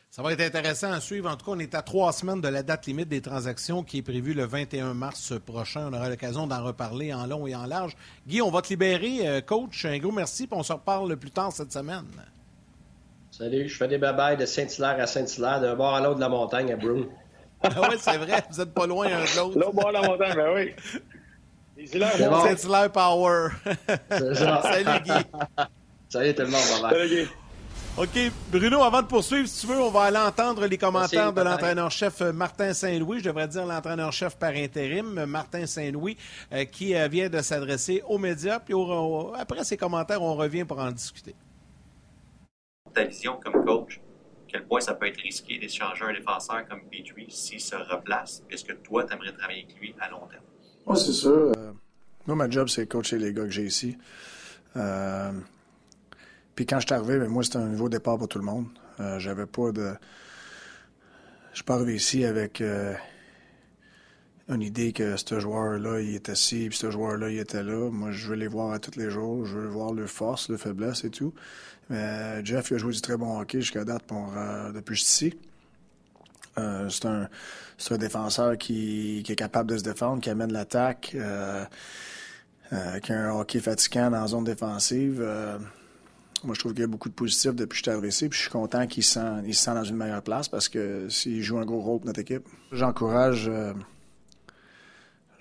[0.09, 1.29] Ça va être intéressant à suivre.
[1.29, 3.99] En tout cas, on est à trois semaines de la date limite des transactions qui
[3.99, 5.87] est prévue le 21 mars prochain.
[5.89, 7.95] On aura l'occasion d'en reparler en long et en large.
[8.27, 9.25] Guy, on va te libérer.
[9.29, 12.03] Euh, coach, un gros merci, puis on se reparle plus tard cette semaine.
[13.41, 16.29] Salut, je fais des babayes de Saint-Hilaire à Saint-Hilaire, d'un bord à l'autre de la
[16.29, 17.07] montagne à Broome.
[17.63, 19.57] ah oui, c'est vrai, vous êtes pas loin un de l'autre.
[19.57, 21.87] L'autre bord de la montagne, ben oui.
[21.87, 23.47] Saint-Hilaire Power.
[24.11, 25.11] Salut Guy.
[26.07, 27.27] Salut tout le monde, bye Salut Guy.
[27.97, 28.31] OK.
[28.51, 32.21] Bruno, avant de poursuivre, si tu veux, on va aller entendre les commentaires de l'entraîneur-chef
[32.21, 33.21] euh, Martin Saint-Louis.
[33.21, 36.15] Je devrais dire l'entraîneur-chef par intérim, Martin Saint-Louis,
[36.53, 38.59] euh, qui euh, vient de s'adresser aux médias.
[38.59, 38.75] Puis
[39.35, 41.33] après ces commentaires, on revient pour en discuter
[42.93, 43.99] ta vision comme coach,
[44.47, 48.81] quel point ça peut être risqué d'échanger un défenseur comme Petrie s'il se replace, puisque
[48.83, 50.43] toi, tu aimerais travailler avec lui à long terme?
[50.85, 51.51] Moi, c'est sûr.
[51.55, 51.71] Euh,
[52.27, 53.97] moi, ma job, c'est coacher les gars que j'ai ici.
[54.75, 55.31] Euh,
[56.55, 58.67] puis quand je suis arrivé, ben, moi, c'était un nouveau départ pour tout le monde.
[58.99, 59.93] Euh, j'avais pas de.
[61.51, 62.61] Je suis pas arrivé ici avec
[64.51, 67.89] une idée que ce joueur-là, il était ci, puis ce joueur-là, il était là.
[67.89, 69.45] Moi, je veux les voir à tous les jours.
[69.45, 71.33] Je veux voir leurs forces, leurs faiblesses et tout.
[71.89, 75.33] Mais Jeff, il a joué du très bon hockey jusqu'à date pour, euh, depuis ici.
[76.57, 77.29] Euh, c'est un,
[77.89, 81.65] un, défenseur qui, qui, est capable de se défendre, qui amène l'attaque, euh,
[83.01, 85.19] qui a un hockey fatigant dans la zone défensive.
[86.43, 88.29] moi, je trouve qu'il y a beaucoup de positifs depuis que je suis ici.
[88.29, 90.67] Puis je suis content qu'il se, sent, il se sent dans une meilleure place parce
[90.67, 93.49] que s'il joue un gros rôle pour notre équipe, j'encourage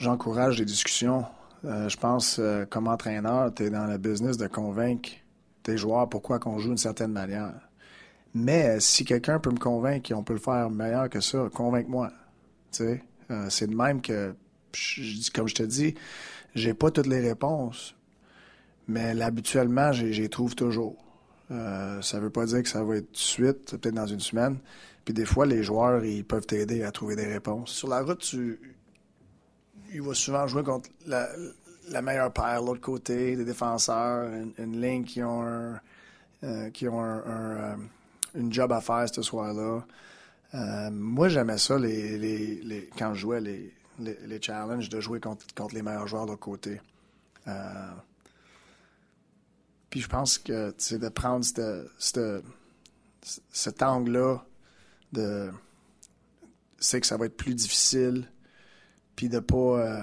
[0.00, 1.24] j'encourage les discussions.
[1.64, 5.10] Euh, je pense, euh, comme entraîneur, tu es dans le business de convaincre
[5.62, 7.54] tes joueurs pourquoi qu'on joue d'une certaine manière.
[8.34, 12.10] Mais si quelqu'un peut me convaincre qu'on peut le faire meilleur que ça, convainc-moi.
[12.80, 14.34] Euh, c'est de même que,
[15.34, 15.94] comme je te dis,
[16.54, 17.94] j'ai pas toutes les réponses,
[18.88, 20.96] mais habituellement, j'y trouve toujours.
[21.50, 24.20] Euh, ça veut pas dire que ça va être tout de suite, peut-être dans une
[24.20, 24.58] semaine.
[25.04, 27.70] Puis des fois, les joueurs, ils peuvent t'aider à trouver des réponses.
[27.70, 28.60] Sur la route, tu,
[29.92, 35.22] il va souvent jouer contre la, meilleure paire, l'autre côté, des défenseurs, une, ligne qui
[35.22, 35.80] ont un,
[36.42, 37.74] euh, qui ont euh,
[38.34, 39.84] une job à faire ce soir-là.
[40.54, 46.06] Euh, moi, j'aimais ça les, quand je jouais les, challenges de jouer contre, les meilleurs
[46.06, 46.80] joueurs de l'autre côté.
[49.90, 51.44] puis je pense que c'est de prendre
[53.50, 54.38] cet angle-là
[55.12, 55.50] de
[56.78, 58.26] sait que ça va être plus difficile,
[59.20, 60.02] puis de pas, euh,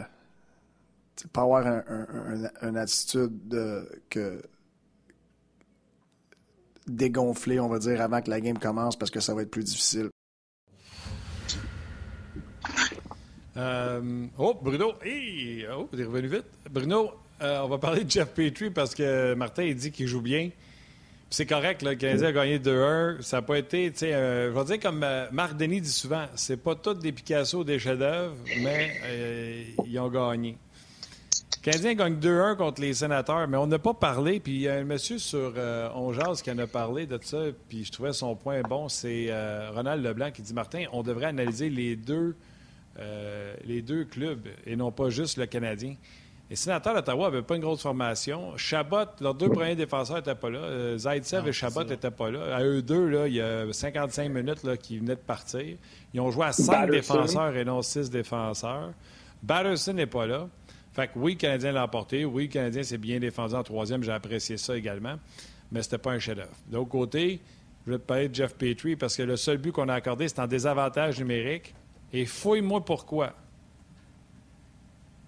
[1.34, 4.44] pas avoir un, une attitude de, que
[6.86, 9.64] dégonfler, on va dire, avant que la game commence parce que ça va être plus
[9.64, 10.12] difficile.
[13.58, 16.46] Euh, oh, Bruno, hey, oh, est revenu vite.
[16.70, 17.10] Bruno,
[17.42, 20.52] euh, on va parler de Jeff Petrie parce que Martin il dit qu'il joue bien.
[21.30, 23.22] C'est correct, le Canadien a gagné 2-1.
[23.22, 26.26] Ça n'a pas été, tu sais, euh, je vais dire comme Marc Denis dit souvent,
[26.36, 30.58] c'est pas tout des Picasso, des chefs-d'œuvre, mais ils ont gagné.
[31.58, 34.40] Le Canadien gagne 2-1 contre les sénateurs, mais on n'a pas parlé.
[34.40, 35.90] Puis il y a un monsieur sur euh,
[36.42, 38.88] qui en a parlé de ça, puis je trouvais son point bon.
[38.88, 39.28] C'est
[39.74, 41.70] Ronald Leblanc qui dit Martin, on devrait analyser
[43.00, 45.96] euh, les deux clubs et non pas juste le Canadien.
[46.50, 48.56] Les sénateurs d'Ottawa n'avaient pas une grosse formation.
[48.56, 50.60] Chabot, leurs deux premiers défenseurs n'étaient pas là.
[50.60, 52.56] Euh, Zaitsev et Chabot n'étaient pas là.
[52.56, 55.76] À eux deux, là, il y a 55 minutes qui venaient de partir.
[56.14, 58.94] Ils ont joué à cinq défenseurs et non six défenseurs.
[59.44, 60.48] Batterson n'est pas là.
[60.94, 62.24] Fait que oui, le Canadien l'a emporté.
[62.24, 64.02] Oui, le Canadien s'est bien défendu en troisième.
[64.02, 65.16] J'ai apprécié ça également.
[65.72, 66.56] Mais ce n'était pas un chef-d'œuvre.
[66.68, 67.42] D'autre côté,
[67.86, 70.30] je vais te parler de Jeff Petrie parce que le seul but qu'on a accordé,
[70.30, 71.76] c'est en désavantage numérique.
[72.14, 73.34] Et fouille-moi pourquoi.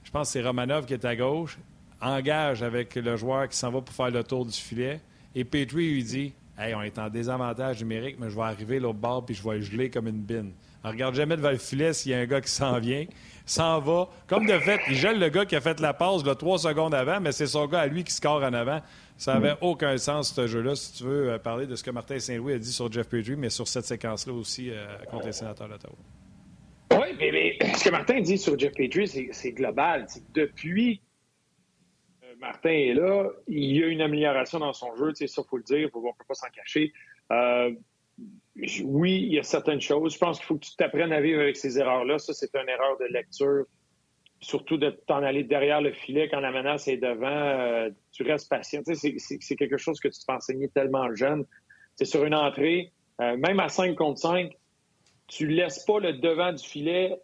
[0.09, 1.59] Je pense que c'est Romanov qui est à gauche,
[2.01, 4.99] engage avec le joueur qui s'en va pour faire le tour du filet.
[5.35, 8.97] Et Petrie lui dit Hey, on est en désavantage numérique, mais je vais arriver l'autre
[8.97, 10.53] bord puis je vais geler comme une bine.
[10.83, 13.05] On regarde jamais devant le filet s'il y a un gars qui s'en vient,
[13.45, 14.09] s'en va.
[14.25, 16.95] Comme de fait, il gèle le gars qui a fait la passe là, trois secondes
[16.95, 18.81] avant, mais c'est son gars à lui qui score en avant.
[19.15, 22.17] Ça n'avait aucun sens, ce jeu-là, si tu veux euh, parler de ce que Martin
[22.17, 25.69] Saint-Louis a dit sur Jeff Petrie, mais sur cette séquence-là aussi euh, contre les sénateurs
[25.69, 25.93] d'Ottawa.
[26.91, 30.07] Oui, mais, ce que Martin dit sur Jeff Petrie, c'est global.
[30.33, 31.01] Depuis
[32.23, 35.57] euh, Martin est là, il y a une amélioration dans son jeu, ça, il faut
[35.57, 36.91] le dire, on ne peut pas s'en cacher.
[37.31, 37.71] Euh,
[38.83, 40.13] oui, il y a certaines choses.
[40.13, 42.17] Je pense qu'il faut que tu t'apprennes à vivre avec ces erreurs-là.
[42.19, 43.65] Ça, c'est une erreur de lecture.
[44.41, 47.27] Surtout de t'en aller derrière le filet quand la menace est devant.
[47.27, 48.81] Euh, tu restes patient.
[48.85, 51.45] C'est quelque chose que tu te fais enseigner tellement jeune.
[51.95, 54.53] C'est sur une entrée, même à 5 contre 5,
[55.29, 57.15] tu laisses pas le devant du filet,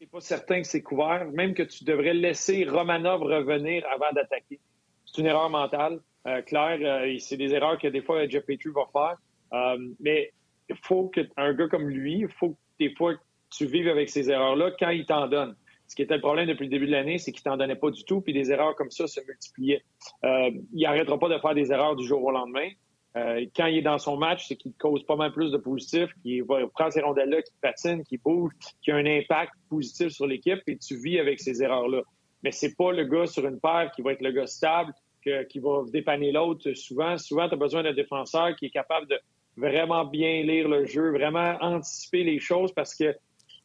[0.00, 4.58] tu pas certain que c'est couvert, même que tu devrais laisser Romanov revenir avant d'attaquer.
[5.04, 6.00] C'est une erreur mentale.
[6.26, 9.16] Euh, Claire, euh, c'est des erreurs que des fois Jeff Petrie va faire.
[9.52, 10.32] Euh, mais
[10.68, 13.14] il faut qu'un gars comme lui, il faut que des fois
[13.50, 15.56] tu vives avec ces erreurs-là quand il t'en donne.
[15.88, 17.90] Ce qui était le problème depuis le début de l'année, c'est qu'il t'en donnait pas
[17.90, 19.82] du tout, puis des erreurs comme ça se multipliaient.
[20.22, 22.68] il arrêtera pas de faire des erreurs du jour au lendemain.
[23.16, 26.10] Euh, quand il est dans son match, c'est qu'il cause pas mal plus de positif,
[26.22, 28.52] qu'il prend ces rondelles-là, qu'il patine, qu'il bouge,
[28.82, 32.02] qu'il a un impact positif sur l'équipe et tu vis avec ces erreurs-là.
[32.42, 34.92] Mais c'est pas le gars sur une paire qui va être le gars stable,
[35.22, 37.18] qui va dépanner l'autre souvent.
[37.18, 39.18] Souvent, tu as besoin d'un défenseur qui est capable de
[39.56, 43.14] vraiment bien lire le jeu, vraiment anticiper les choses parce que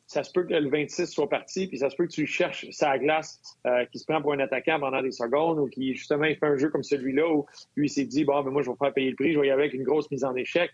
[0.08, 2.70] ça se peut que le 26 soit parti, puis ça se peut que tu cherches
[2.72, 6.26] sa glace euh, qui se prend pour un attaquant pendant des secondes ou qui, justement,
[6.26, 7.46] il fait un jeu comme celui-là où
[7.76, 9.52] lui s'est dit, bon, ben moi, je vais faire payer le prix, je vais y
[9.52, 10.72] aller avec une grosse mise en échec.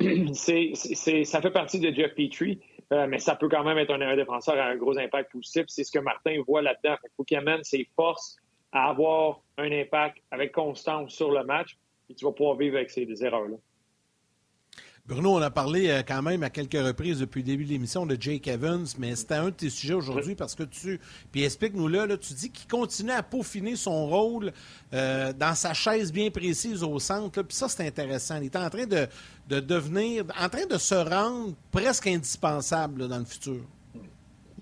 [0.34, 0.74] c'est,
[1.24, 2.60] ça fait partie de Jeff Petrie,
[2.92, 5.64] euh, mais ça peut quand même être un, défenseur à un gros impact positif.
[5.68, 6.96] C'est ce que Martin voit là-dedans.
[7.04, 8.36] Il faut qu'il amène ses forces
[8.72, 11.78] à avoir un impact avec constance sur le match,
[12.10, 13.56] et tu vas pouvoir vivre avec ces erreurs-là.
[15.06, 18.06] Bruno, on a parlé euh, quand même à quelques reprises depuis le début de l'émission
[18.06, 20.98] de Jake Evans, mais c'était un de tes sujets aujourd'hui parce que tu.
[21.30, 24.50] Puis explique-nous-le, là, tu dis qu'il continue à peaufiner son rôle
[24.94, 27.42] euh, dans sa chaise bien précise au centre.
[27.42, 28.38] puis ça, c'est intéressant.
[28.38, 29.06] Il est en train de,
[29.60, 30.24] devenir.
[30.40, 33.60] en train de se rendre presque indispensable dans le futur.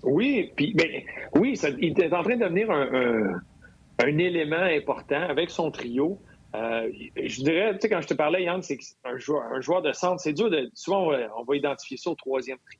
[0.01, 1.05] Oui, puis mais,
[1.37, 6.19] oui, il est en train de devenir un élément important avec son trio.
[6.55, 10.21] Euh, je dirais, tu sais, quand je te parlais, Yann, c'est un joueur, de centre,
[10.21, 10.69] c'est dur de.
[10.73, 12.77] Souvent, on va, identifier ça au troisième tri.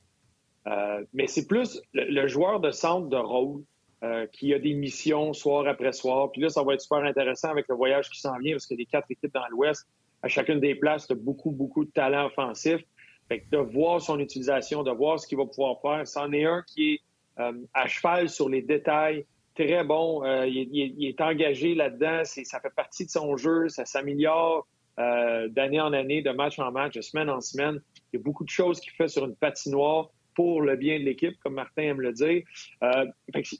[0.66, 3.62] Euh, mais c'est plus le, joueur de centre de rôle
[4.02, 6.30] euh, qui a des missions soir après soir.
[6.30, 8.74] Puis là, ça va être super intéressant avec le voyage qui s'en vient parce que
[8.74, 9.86] les quatre équipes dans l'Ouest,
[10.22, 12.80] à chacune des places, tu beaucoup, beaucoup de talent offensif.
[13.28, 16.44] Fait que de voir son utilisation, de voir ce qu'il va pouvoir faire, c'en est
[16.44, 17.00] un qui est
[17.36, 20.24] à cheval sur les détails, très bon.
[20.24, 22.22] Euh, il, est engagé là-dedans.
[22.24, 23.68] Ça fait partie de son jeu.
[23.68, 24.66] Ça s'améliore
[24.98, 27.80] euh, d'année en année, de match en match, de semaine en semaine.
[28.12, 31.04] Il y a beaucoup de choses qu'il fait sur une patinoire pour le bien de
[31.04, 32.42] l'équipe, comme Martin aime le dire.
[32.82, 33.06] Euh,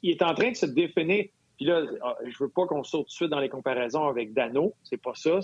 [0.03, 1.25] il est en train de se définir.
[1.57, 1.83] Puis là,
[2.25, 4.73] je veux pas qu'on saute tout de suite dans les comparaisons avec Dano.
[4.83, 5.39] C'est pas ça.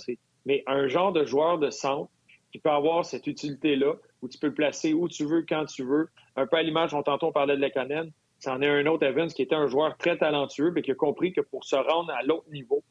[0.45, 2.11] Mais un genre de joueur de centre
[2.51, 5.83] qui peut avoir cette utilité-là, où tu peux le placer où tu veux, quand tu
[5.83, 6.09] veux.
[6.35, 8.11] Un peu à l'image, on tantôt parlait de Lekonen.
[8.43, 11.31] C'en est un autre, Evans, qui était un joueur très talentueux, mais qui a compris
[11.31, 12.83] que pour se rendre à l'autre niveau,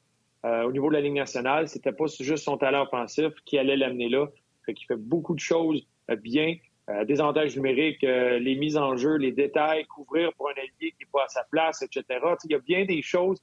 [0.44, 3.76] euh, au niveau de la Ligue nationale, c'était pas juste son talent offensif qui allait
[3.76, 4.26] l'amener là.
[4.64, 6.54] Fait qu'il fait beaucoup de choses euh, bien.
[6.88, 10.96] euh, désavantages numériques, euh, les mises en jeu, les détails, couvrir pour un allié qui
[11.00, 12.04] n'est pas à sa place, etc.
[12.44, 13.38] il y a bien des choses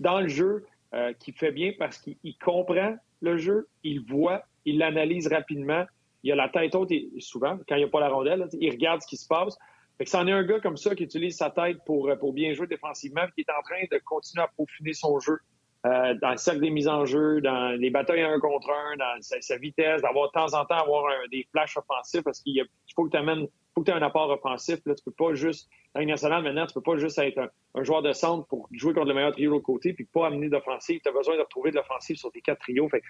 [0.00, 4.78] dans le jeu euh, qui fait bien parce qu'il comprend le jeu, il voit, il
[4.78, 5.84] l'analyse rapidement.
[6.22, 8.70] Il a la tête haute et souvent, quand il n'y a pas la rondelle, il
[8.70, 9.56] regarde ce qui se passe.
[9.98, 12.52] Fait que c'en est un gars comme ça qui utilise sa tête pour, pour bien
[12.52, 15.38] jouer défensivement, qui est en train de continuer à peaufiner son jeu
[15.86, 19.20] euh, dans le cercle des mises en jeu, dans les batailles un contre un, dans
[19.20, 22.62] sa, vitesse, d'avoir de temps en temps avoir des flashs offensifs parce qu'il
[22.94, 24.78] faut que tu amènes faut que tu aies un apport offensif.
[24.86, 28.00] Là, tu peux pas juste, dans nationale maintenant, tu peux pas juste être un, joueur
[28.00, 31.00] de centre pour jouer contre le meilleur trio de côté puis pas amener d'offensive.
[31.02, 32.88] Tu as besoin de retrouver de l'offensive sur tes quatre trios.
[32.88, 33.02] Fait,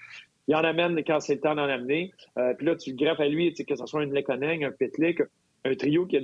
[0.48, 2.12] il en amène quand c'est le temps d'en amener.
[2.36, 5.22] Euh, puis là, tu le greffes à lui, que ce soit un Lekonen, un Petlik,
[5.66, 6.20] un trio qui est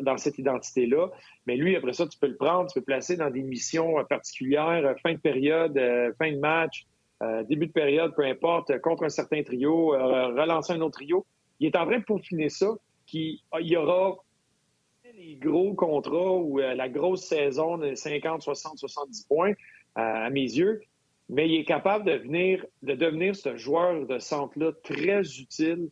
[0.00, 1.08] dans cette, identité-là.
[1.46, 3.98] Mais lui, après ça, tu peux le prendre, tu peux le placer dans des missions
[3.98, 6.86] euh, particulières, euh, fin de période, euh, fin de match,
[7.48, 11.24] début de période, peu importe, contre un certain trio, relancer un autre trio.
[11.60, 12.74] Il est en train de peaufiner ça,
[13.06, 14.16] qu'il y aura
[15.16, 19.54] les gros contrats ou la grosse saison de 50, 60, 70 points,
[19.94, 20.82] à mes yeux,
[21.30, 25.88] mais il est capable de, venir, de devenir ce joueur de centre-là très utile,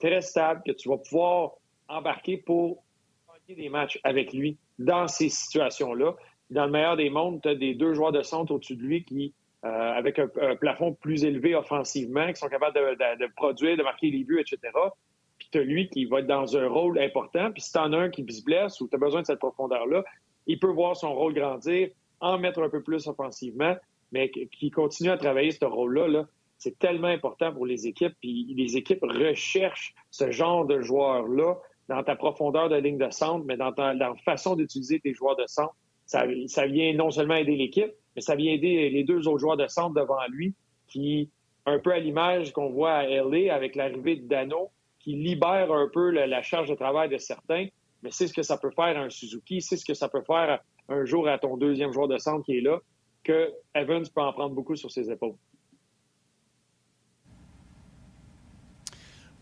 [0.00, 1.52] très stable, que tu vas pouvoir
[1.92, 2.82] embarquer pour
[3.28, 6.14] gagner des matchs avec lui dans ces situations-là.
[6.50, 9.04] Dans le meilleur des mondes, tu as des deux joueurs de centre au-dessus de lui
[9.04, 9.34] qui,
[9.64, 14.24] euh, avec un, plafond plus élevé offensivement, qui sont capables de, produire, de marquer les
[14.24, 14.58] buts, etc.
[15.38, 17.50] Puis tu as lui qui va être dans un rôle important.
[17.52, 19.38] Puis si tu en as un qui se blesse ou tu as besoin de cette
[19.38, 20.04] profondeur-là,
[20.46, 21.88] il peut voir son rôle grandir,
[22.20, 23.74] en mettre un peu plus offensivement,
[24.12, 26.06] mais qui continue à travailler ce rôle-là.
[26.06, 26.26] Là,
[26.58, 28.14] c'est tellement important pour les équipes.
[28.20, 31.56] Puis les équipes recherchent ce genre de joueurs-là
[31.92, 35.36] dans ta profondeur de ligne de centre, mais dans, ta, la façon d'utiliser tes joueurs
[35.36, 35.74] de centre.
[36.06, 36.26] Ça,
[36.66, 39.94] vient non seulement aider l'équipe, mais ça vient aider les deux autres joueurs de centre
[39.94, 40.54] devant lui,
[40.88, 41.30] qui,
[41.66, 44.70] un peu à l'image qu'on voit à LA avec l'arrivée de Dano,
[45.00, 47.66] qui libère un peu la, charge de travail de certains,
[48.02, 50.22] mais c'est ce que ça peut faire à un Suzuki, c'est ce que ça peut
[50.26, 52.78] faire un jour à ton deuxième joueur de centre qui est là,
[53.22, 55.36] que Evans peut en prendre beaucoup sur ses épaules.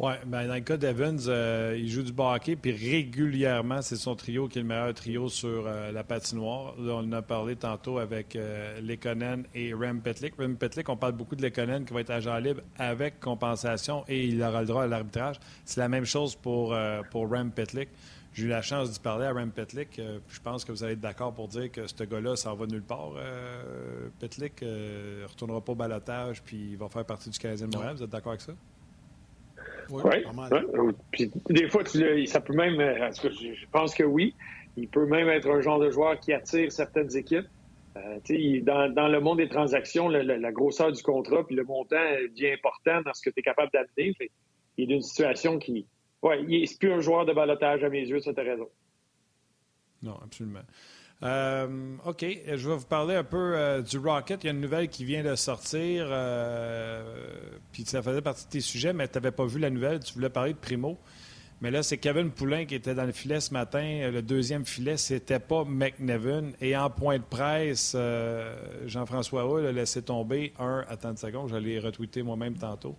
[0.03, 4.17] Oui, ben dans le cas d'Evans, euh, il joue du hockey, puis régulièrement, c'est son
[4.17, 6.75] trio qui est le meilleur trio sur euh, la patinoire.
[6.79, 10.37] Là, on en a parlé tantôt avec euh, Lekonen et Rem Petlik.
[10.39, 14.25] Rem Petlik, on parle beaucoup de Lekonen qui va être agent libre avec compensation et
[14.25, 15.39] il aura le droit à l'arbitrage.
[15.67, 16.75] C'est la même chose pour,
[17.11, 17.91] pour Rem Petlik.
[18.33, 20.01] J'ai eu la chance d'y parler à Rem Petlik.
[20.01, 22.81] je pense que vous allez être d'accord pour dire que ce gars-là, ça va nulle
[22.81, 23.11] part.
[24.19, 27.97] Petlik ne retournera pas au balotage, puis il va faire partie du Canadien de Montréal.
[27.97, 28.55] Vous êtes d'accord avec ça?
[29.91, 30.25] Oui, ouais,
[31.11, 34.35] Puis des fois, ça peut même, euh, je pense que oui,
[34.77, 37.47] il peut même être un genre de joueur qui attire certaines équipes.
[37.97, 38.21] Euh,
[38.63, 41.97] dans, dans, le monde des transactions, la grosseur du contrat puis le montant
[42.31, 44.15] devient important dans ce que tu es capable d'amener.
[44.77, 45.87] Il est d'une situation qui.
[46.23, 48.69] Ouais, il n'est plus un joueur de balotage à mes yeux, ça, tu raison.
[50.03, 50.63] Non, absolument.
[51.23, 54.43] Euh, OK, je vais vous parler un peu euh, du Rocket.
[54.43, 57.03] Il y a une nouvelle qui vient de sortir, euh,
[57.73, 60.01] puis ça faisait partie de tes sujets, mais tu n'avais pas vu la nouvelle.
[60.01, 60.99] Tu voulais parler de Primo.
[61.63, 64.11] Mais là, c'est Kevin Poulain qui était dans le filet ce matin.
[64.11, 66.53] Le deuxième filet, c'était pas McNevin.
[66.63, 67.95] Et en point de presse,
[68.87, 70.87] Jean-François Hull a laissé tomber un.
[70.89, 72.97] Attends une seconde, je l'ai retweeté moi-même tantôt.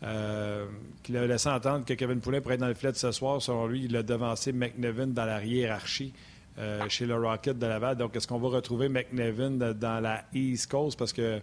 [0.00, 3.42] qu'il a laissé entendre que Kevin Poulain pourrait être dans le filet de ce soir.
[3.42, 6.12] Selon lui, il a devancé McNevin dans la hiérarchie.
[6.58, 7.96] Euh, chez le Rocket de Laval.
[7.96, 10.98] Donc, est-ce qu'on va retrouver McNevin dans la East Coast?
[10.98, 11.40] Parce que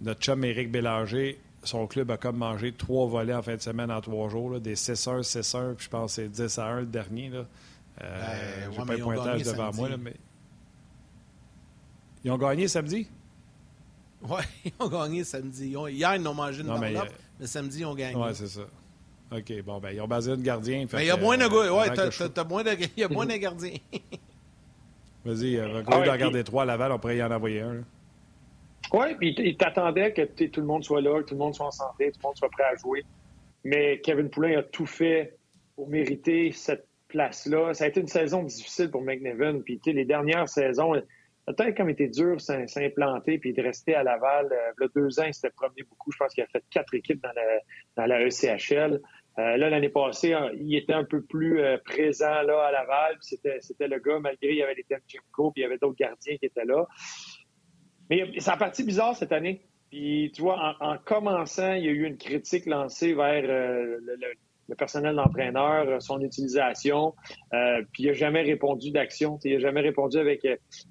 [0.00, 3.92] notre chum Éric Bélanger, son club a comme mangé trois volets en fin de semaine
[3.92, 6.86] en trois jours, des 6-1, 6-1, puis je pense que c'est 10 à 1 le
[6.86, 7.28] dernier.
[7.28, 7.44] Là.
[8.02, 10.16] Euh, ben, pas le pointage devant moi, mais.
[12.24, 13.06] Ils ont gagné samedi?
[14.22, 15.76] Oui, ils ont gagné samedi.
[15.90, 16.94] Hier, ils ont mangé une non, mais,
[17.38, 18.16] mais samedi, ils ont gagné.
[18.16, 18.62] Oui, c'est ça.
[19.32, 20.86] OK, bon, ben, ils ont basé de gardien.
[20.92, 21.72] Mais il y a moins de gars.
[21.72, 23.76] Ouais, t'as moins de, il y a moins de gardiens.
[25.24, 27.84] Vas-y, euh, ah, ouais, regarder trois à Laval, on pourrait y en envoyer un.
[28.92, 31.66] Oui, puis il t'attendait que tout le monde soit là, que tout le monde soit
[31.66, 33.04] en santé, tout le monde soit prêt à jouer.
[33.64, 35.36] Mais Kevin Poulin a tout fait
[35.76, 37.72] pour mériter cette place-là.
[37.74, 39.60] Ça a été une saison difficile pour McNevin.
[39.60, 40.94] Puis les dernières saisons,
[41.46, 44.46] peut-être comme été dur s'implanter puis de rester à Laval.
[44.52, 46.10] Euh, le deux ans, il s'était promené beaucoup.
[46.10, 47.42] Je pense qu'il a fait quatre équipes dans la,
[47.96, 49.00] dans la ECHL.
[49.38, 53.16] Euh, là, l'année passée, hein, il était un peu plus euh, présent là, à Laval.
[53.20, 55.96] C'était, c'était le gars, malgré il y avait les Temchenko, puis il y avait d'autres
[55.96, 56.86] gardiens qui étaient là.
[58.10, 59.62] Mais ça a parti bizarre cette année.
[59.90, 64.74] Puis, tu vois, en, commençant, il y a eu une critique lancée vers euh, le,
[64.74, 67.14] personnel d'entraîneur, son utilisation.
[67.92, 69.38] puis, il n'a jamais répondu d'action.
[69.44, 70.46] Il n'a jamais répondu avec,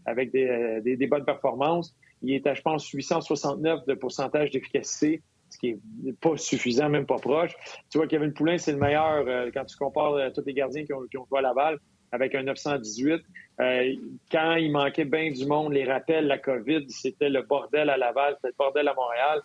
[0.06, 1.96] avec des, des, bonnes performances.
[2.22, 7.18] Il était, je pense, 869 de pourcentage d'efficacité ce qui n'est pas suffisant, même pas
[7.18, 7.54] proche.
[7.90, 11.04] Tu vois, Kevin Poulin, c'est le meilleur quand tu compares tous les gardiens qui ont,
[11.10, 11.78] qui ont joué à Laval
[12.12, 13.22] avec un 918.
[13.60, 13.96] Euh,
[14.32, 18.36] quand il manquait bien du monde, les rappels, la COVID, c'était le bordel à Laval,
[18.36, 19.42] c'était le bordel à Montréal.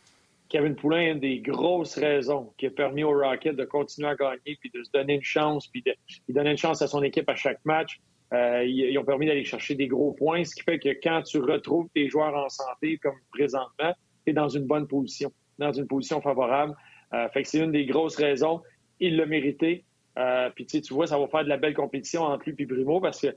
[0.48, 4.14] Kevin Poulin a une des grosses raisons qui a permis au Rocket de continuer à
[4.14, 5.94] gagner puis de se donner une chance puis de,
[6.28, 8.00] une chance à son équipe à chaque match.
[8.32, 11.38] Euh, ils, ont permis d'aller chercher des gros points, ce qui fait que quand tu
[11.38, 13.92] retrouves tes joueurs en santé comme présentement,
[14.24, 16.74] tu es dans une bonne position, dans une position favorable.
[17.14, 18.62] Euh, fait que c'est une des grosses raisons.
[19.00, 19.84] Il l'a mérité.
[20.18, 23.00] Euh, puis tu vois, ça va faire de la belle compétition entre lui et Primo
[23.00, 23.28] parce que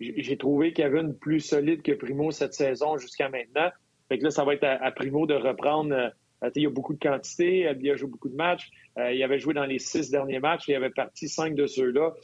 [0.00, 3.70] j'ai trouvé une plus solide que Primo cette saison jusqu'à maintenant.
[4.08, 5.92] Fait que là, ça va être à, Primo de reprendre.
[5.92, 8.70] Euh, il y a beaucoup de quantité, il a joué beaucoup de matchs.
[8.96, 12.14] Il avait joué dans les six derniers matchs, il avait parti cinq de ceux-là.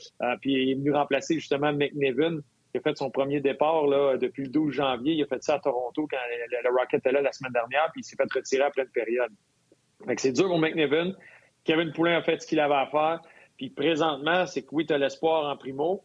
[0.40, 2.38] puis il est venu remplacer justement McNevin,
[2.74, 5.14] qui a fait son premier départ là, depuis le 12 janvier.
[5.14, 6.16] Il a fait ça à Toronto quand
[6.50, 9.30] le, Rocket était là la semaine dernière, puis il s'est fait retirer après une période.
[10.16, 11.12] C'est dur pour McNevin.
[11.62, 13.20] Kevin Poulin a fait ce qu'il avait à faire.
[13.56, 16.04] Puis présentement, c'est que oui, tu as l'espoir en primo.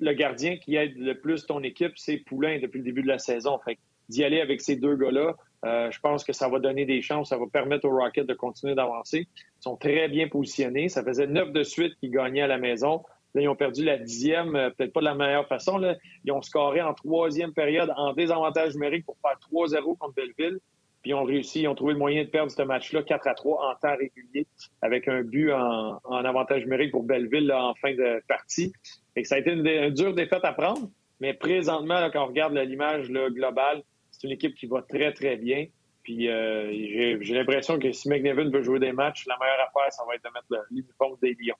[0.00, 3.18] Le gardien qui aide le plus ton équipe, c'est Poulain depuis le début de la
[3.18, 3.60] saison.
[3.64, 3.78] Fait
[4.08, 7.28] d'y aller avec ces deux gars-là, euh, je pense que ça va donner des chances,
[7.28, 9.28] ça va permettre aux Rockets de continuer d'avancer.
[9.28, 10.88] Ils sont très bien positionnés.
[10.88, 13.04] Ça faisait neuf de suite qu'ils gagnaient à la maison.
[13.34, 15.80] Là, ils ont perdu la dixième, euh, peut-être pas de la meilleure façon.
[16.24, 20.60] Ils ont scoré en troisième période en désavantage numérique pour faire 3-0 contre Belleville.
[21.02, 23.34] Puis ils ont réussi, ils ont trouvé le moyen de perdre ce match-là 4 à
[23.34, 24.46] 3 en temps régulier,
[24.80, 28.72] avec un but en, avantage numérique pour Belleville en fin de partie.
[29.14, 30.88] Et ça a été une, dure défaite à prendre,
[31.20, 35.66] mais présentement, quand on regarde l'image globale, c'est une équipe qui va très, très bien.
[36.04, 40.04] Puis euh, j'ai l'impression que si McNevin veut jouer des matchs, la meilleure affaire, ça
[40.08, 41.56] va être de mettre l'uniforme des Lions.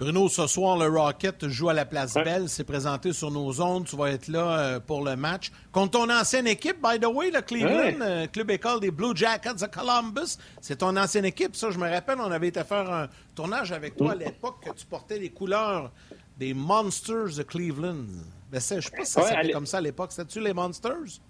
[0.00, 2.48] Bruno, ce soir, le Rocket joue à la Place Belle.
[2.48, 3.84] C'est présenté sur nos ondes.
[3.84, 5.52] Tu vas être là euh, pour le match.
[5.72, 9.56] Contre ton ancienne équipe, by the way, le Cleveland, euh, club école des Blue Jackets
[9.56, 10.38] de Columbus.
[10.62, 11.54] C'est ton ancienne équipe.
[11.54, 14.20] Ça, je me rappelle, on avait été faire un tournage avec toi à mm.
[14.20, 15.92] l'époque que tu portais les couleurs
[16.38, 18.06] des Monsters de Cleveland.
[18.50, 20.12] Ben, je ne sais pas si ça s'appelait comme ça à l'époque.
[20.12, 21.20] C'était-tu les Monsters?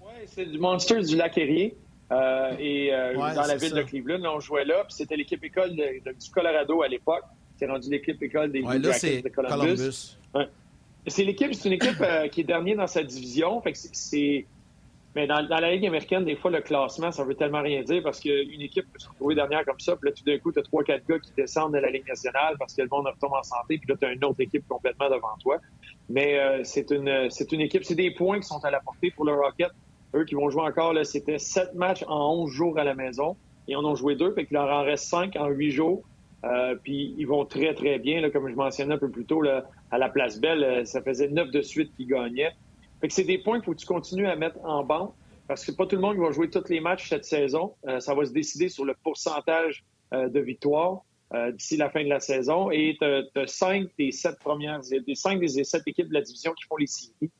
[0.00, 1.74] Oui, c'est du Monsters du Lac Erie.
[2.12, 4.84] Euh, et dans la ville de Cleveland, on jouait là.
[4.84, 7.24] Puis c'était l'équipe école du Colorado à l'époque.
[7.60, 10.16] C'est rendu l'équipe école des Jackets de Columbus.
[11.06, 13.60] C'est l'équipe, c'est une équipe euh, qui est dernière dans sa division.
[13.60, 14.46] Fait que c'est,
[15.14, 18.18] mais dans, la Ligue américaine, des fois, le classement, ça veut tellement rien dire parce
[18.18, 20.62] qu'une équipe peut se retrouver dernière comme ça, puis là, tout d'un coup, tu as
[20.62, 23.42] trois, quatre gars qui descendent de la Ligue nationale parce que le monde retombe en
[23.42, 25.58] santé, puis là, tu as une autre équipe complètement devant toi.
[26.08, 29.10] Mais euh, c'est une c'est une équipe, c'est des points qui sont à la portée
[29.10, 29.70] pour le Rocket.
[30.14, 33.36] Eux qui vont jouer encore, là, c'était sept matchs en onze jours à la maison.
[33.68, 36.02] Et on en ont joué deux, fait qu'il leur en reste cinq en huit jours.
[36.44, 38.20] Euh, puis ils vont très, très bien.
[38.20, 41.02] Là, comme je mentionnais un peu plus tôt, là, à la Place Belle, euh, ça
[41.02, 42.52] faisait neuf de suite qu'ils gagnaient.
[43.00, 45.14] Fait que c'est des points qu'il faut que tu continues à mettre en banque
[45.48, 47.74] parce que pas tout le monde va jouer tous les matchs cette saison.
[47.86, 51.02] Euh, ça va se décider sur le pourcentage de victoires
[51.52, 52.72] d'ici la fin de la saison.
[52.72, 56.52] Et tu as, cinq des sept premières, des cinq des sept équipes de la division
[56.52, 57.30] qui font les séries.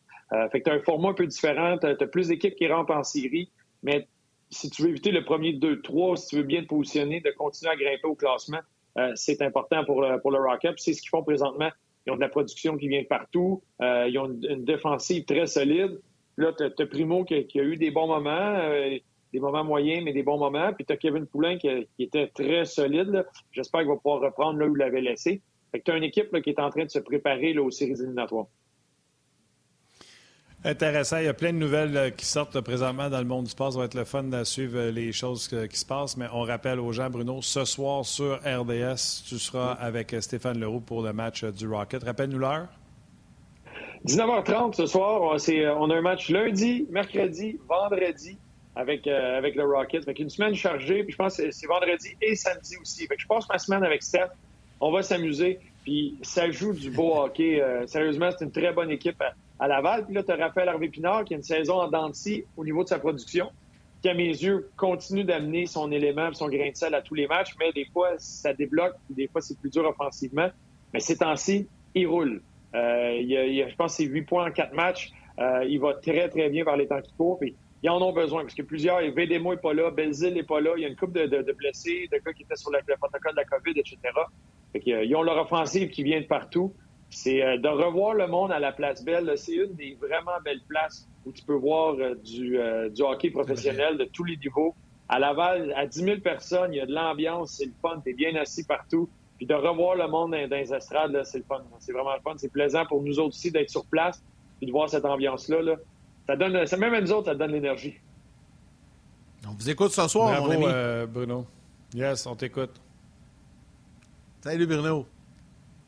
[0.52, 1.76] fait que tu as un format un peu différent.
[1.78, 3.50] Tu as, plus d'équipes qui rentrent en série.
[3.82, 4.06] Mais
[4.50, 7.72] si tu veux éviter le premier 2-3, si tu veux bien te positionner, de continuer
[7.72, 8.60] à grimper au classement,
[8.98, 10.74] euh, c'est important pour le, pour le Rocket.
[10.78, 11.70] C'est ce qu'ils font présentement.
[12.06, 13.62] Ils ont de la production qui vient de partout.
[13.82, 16.00] Euh, ils ont une, défensive très solide.
[16.36, 18.96] Là, tu as, Primo qui, a eu des bons moments, euh,
[19.32, 20.72] des moments moyens, mais des bons moments.
[20.72, 23.24] Puis tu as Kevin Poulin qui, était très solide.
[23.52, 25.42] J'espère qu'il va pouvoir reprendre là où il l'avait laissé.
[25.72, 28.46] Fait tu as une équipe qui est en train de se préparer aux séries éliminatoires.
[30.62, 31.16] Intéressant.
[31.16, 33.72] Il y a plein de nouvelles euh, qui sortent présentement dans le monde du sport.
[33.72, 36.18] Ça va être le fun de suivre euh, les choses qui se passent.
[36.18, 40.60] Mais on rappelle aux gens, Bruno, ce soir sur RDS, tu seras avec euh, Stéphane
[40.60, 42.04] Leroux pour le match du Rocket.
[42.04, 42.66] Rappelle-nous l'heure.
[44.06, 45.22] 19h30 ce soir.
[45.78, 48.36] On a un match lundi, mercredi, vendredi
[48.76, 50.04] avec, avec le Rocket.
[50.04, 51.04] Fait une semaine chargée.
[51.04, 53.06] Puis je pense que c'est vendredi et samedi aussi.
[53.06, 54.28] Fait que je passe ma semaine avec Steph.
[54.78, 55.58] On va s'amuser.
[55.84, 57.62] Puis ça joue du beau hockey.
[57.86, 59.34] sérieusement, c'est une très bonne équipe à
[59.68, 60.06] Laval.
[60.06, 62.10] Puis là, tu as Raphaël Harvey-Pinard qui a une saison en dents
[62.56, 63.50] au niveau de sa production,
[64.02, 67.26] qui, à mes yeux, continue d'amener son élément son grain de sel à tous les
[67.26, 70.48] matchs, mais des fois, ça débloque, des fois, c'est plus dur offensivement.
[70.92, 72.42] Mais ces temps-ci, il roule.
[72.74, 75.10] Euh, il a, je pense c'est 8 points en 4 matchs.
[75.38, 77.38] Euh, il va très, très bien par les temps qui courent.
[77.38, 80.60] Puis, ils en ont besoin parce que plusieurs, Védémo n'est pas là, Belzile n'est pas
[80.60, 83.32] là, il y a une couple de, blessés, de gars qui étaient sur le, protocole
[83.32, 83.96] de la COVID, etc.
[84.72, 86.74] Fait ils ont leur offensive qui vient de partout
[87.10, 89.32] c'est euh, de revoir le monde à la Place Belle.
[89.36, 93.98] C'est une des vraiment belles places où tu peux voir euh, euh, du, hockey professionnel
[93.98, 94.74] de tous les niveaux.
[95.08, 98.10] À Laval, à 10 000 personnes, il y a de l'ambiance, c'est le fun, tu
[98.10, 99.08] es bien assis partout.
[99.36, 101.62] Puis de revoir le monde dans, les estrades, c'est le fun.
[101.80, 102.34] C'est vraiment le fun.
[102.36, 104.22] C'est plaisant pour nous autres aussi d'être sur place
[104.62, 105.76] et de voir cette ambiance-là.
[106.26, 107.94] Ça donne, ça, même à nous autres, ça donne l'énergie.
[109.48, 110.64] On vous écoute ce soir, Bravo, mon ami.
[110.68, 111.46] euh, Bruno.
[111.94, 112.80] Yes, on t'écoute.
[114.42, 115.06] Salut, Bruno.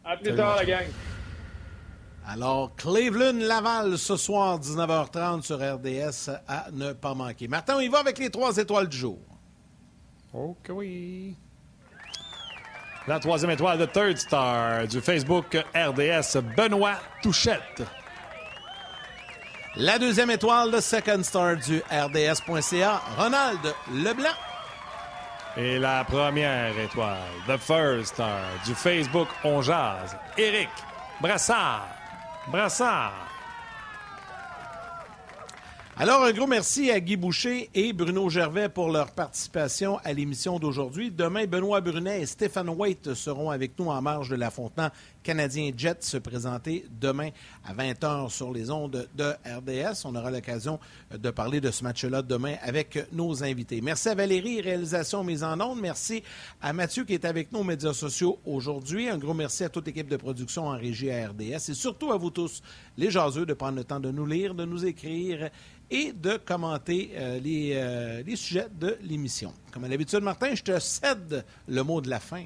[0.04, 0.86] À plus Salut, tard, la gang.
[2.26, 7.48] Alors, Cleveland-Laval ce soir, 19h30 sur RDS à ne pas manquer.
[7.48, 9.18] Martin, on y va avec les trois étoiles du jour.
[10.32, 11.36] Ok, oui.
[13.08, 17.82] La troisième étoile de Third Star du Facebook RDS, Benoît Touchette.
[19.74, 24.28] La deuxième étoile de Second Star du RDS.ca, Ronald Leblanc.
[25.56, 27.18] Et la première étoile,
[27.48, 30.70] The First Star du Facebook On Jazz, Éric
[31.20, 32.01] Brassard.
[32.50, 33.12] Brassard.
[36.02, 40.58] Alors, un gros merci à Guy Boucher et Bruno Gervais pour leur participation à l'émission
[40.58, 41.12] d'aujourd'hui.
[41.12, 44.90] Demain, Benoît Brunet et Stéphane Waite seront avec nous en marge de l'affrontement
[45.22, 47.28] canadien Jet se présenter demain
[47.64, 50.04] à 20h sur les ondes de RDS.
[50.04, 50.80] On aura l'occasion
[51.16, 53.80] de parler de ce match-là demain avec nos invités.
[53.80, 55.78] Merci à Valérie, réalisation mise en ondes.
[55.80, 56.24] Merci
[56.60, 59.08] à Mathieu qui est avec nous aux médias sociaux aujourd'hui.
[59.08, 62.16] Un gros merci à toute l'équipe de production en régie à RDS et surtout à
[62.16, 62.60] vous tous,
[62.98, 65.50] les jaseux, de prendre le temps de nous lire, de nous écrire
[65.92, 69.52] et de commenter euh, les, euh, les sujets de l'émission.
[69.72, 72.44] Comme à l'habitude, Martin, je te cède le mot de la fin.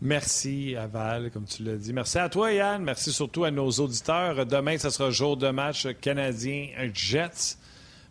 [0.00, 1.92] Merci à Val, comme tu l'as dit.
[1.92, 2.82] Merci à toi, Yann.
[2.82, 4.46] Merci surtout à nos auditeurs.
[4.46, 7.58] Demain, ce sera jour de match canadien-Jets.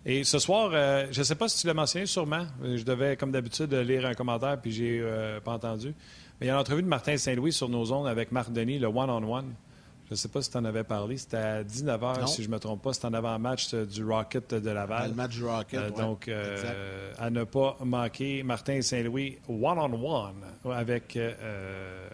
[0.06, 2.46] Et ce soir, euh, je ne sais pas si tu l'as mentionné sûrement.
[2.64, 5.96] Je devais, comme d'habitude, lire un commentaire, puis j'ai euh, pas entendu.
[6.40, 8.78] Mais il y a une entrevue de Martin Saint-Louis sur nos ondes avec Marc Denis,
[8.78, 9.56] le one-on-one.
[10.10, 11.18] Je ne sais pas si tu en avais parlé.
[11.18, 12.26] C'était à 19h, Non.
[12.26, 12.94] si je ne me trompe pas.
[12.94, 15.10] C'était en avant-match euh, du Rocket de Laval.
[15.10, 15.80] Le match du Rocket.
[15.80, 20.44] Euh, ouais, donc, euh, à ne pas manquer, Martin Saint-Louis, one-on-one
[20.74, 22.10] avec euh,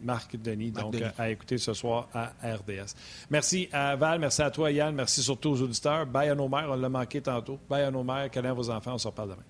[0.00, 0.70] Marc Denis.
[0.70, 1.04] Marc donc, Denis.
[1.18, 2.94] à écouter ce soir à RDS.
[3.30, 4.94] Merci à Val, merci à toi, Yann.
[4.94, 6.06] Merci surtout aux auditeurs.
[6.06, 7.58] Bye à nos mères, on l'a manqué tantôt.
[7.68, 9.42] Bye à nos mères, câlin à vos enfants, on se reparle demain.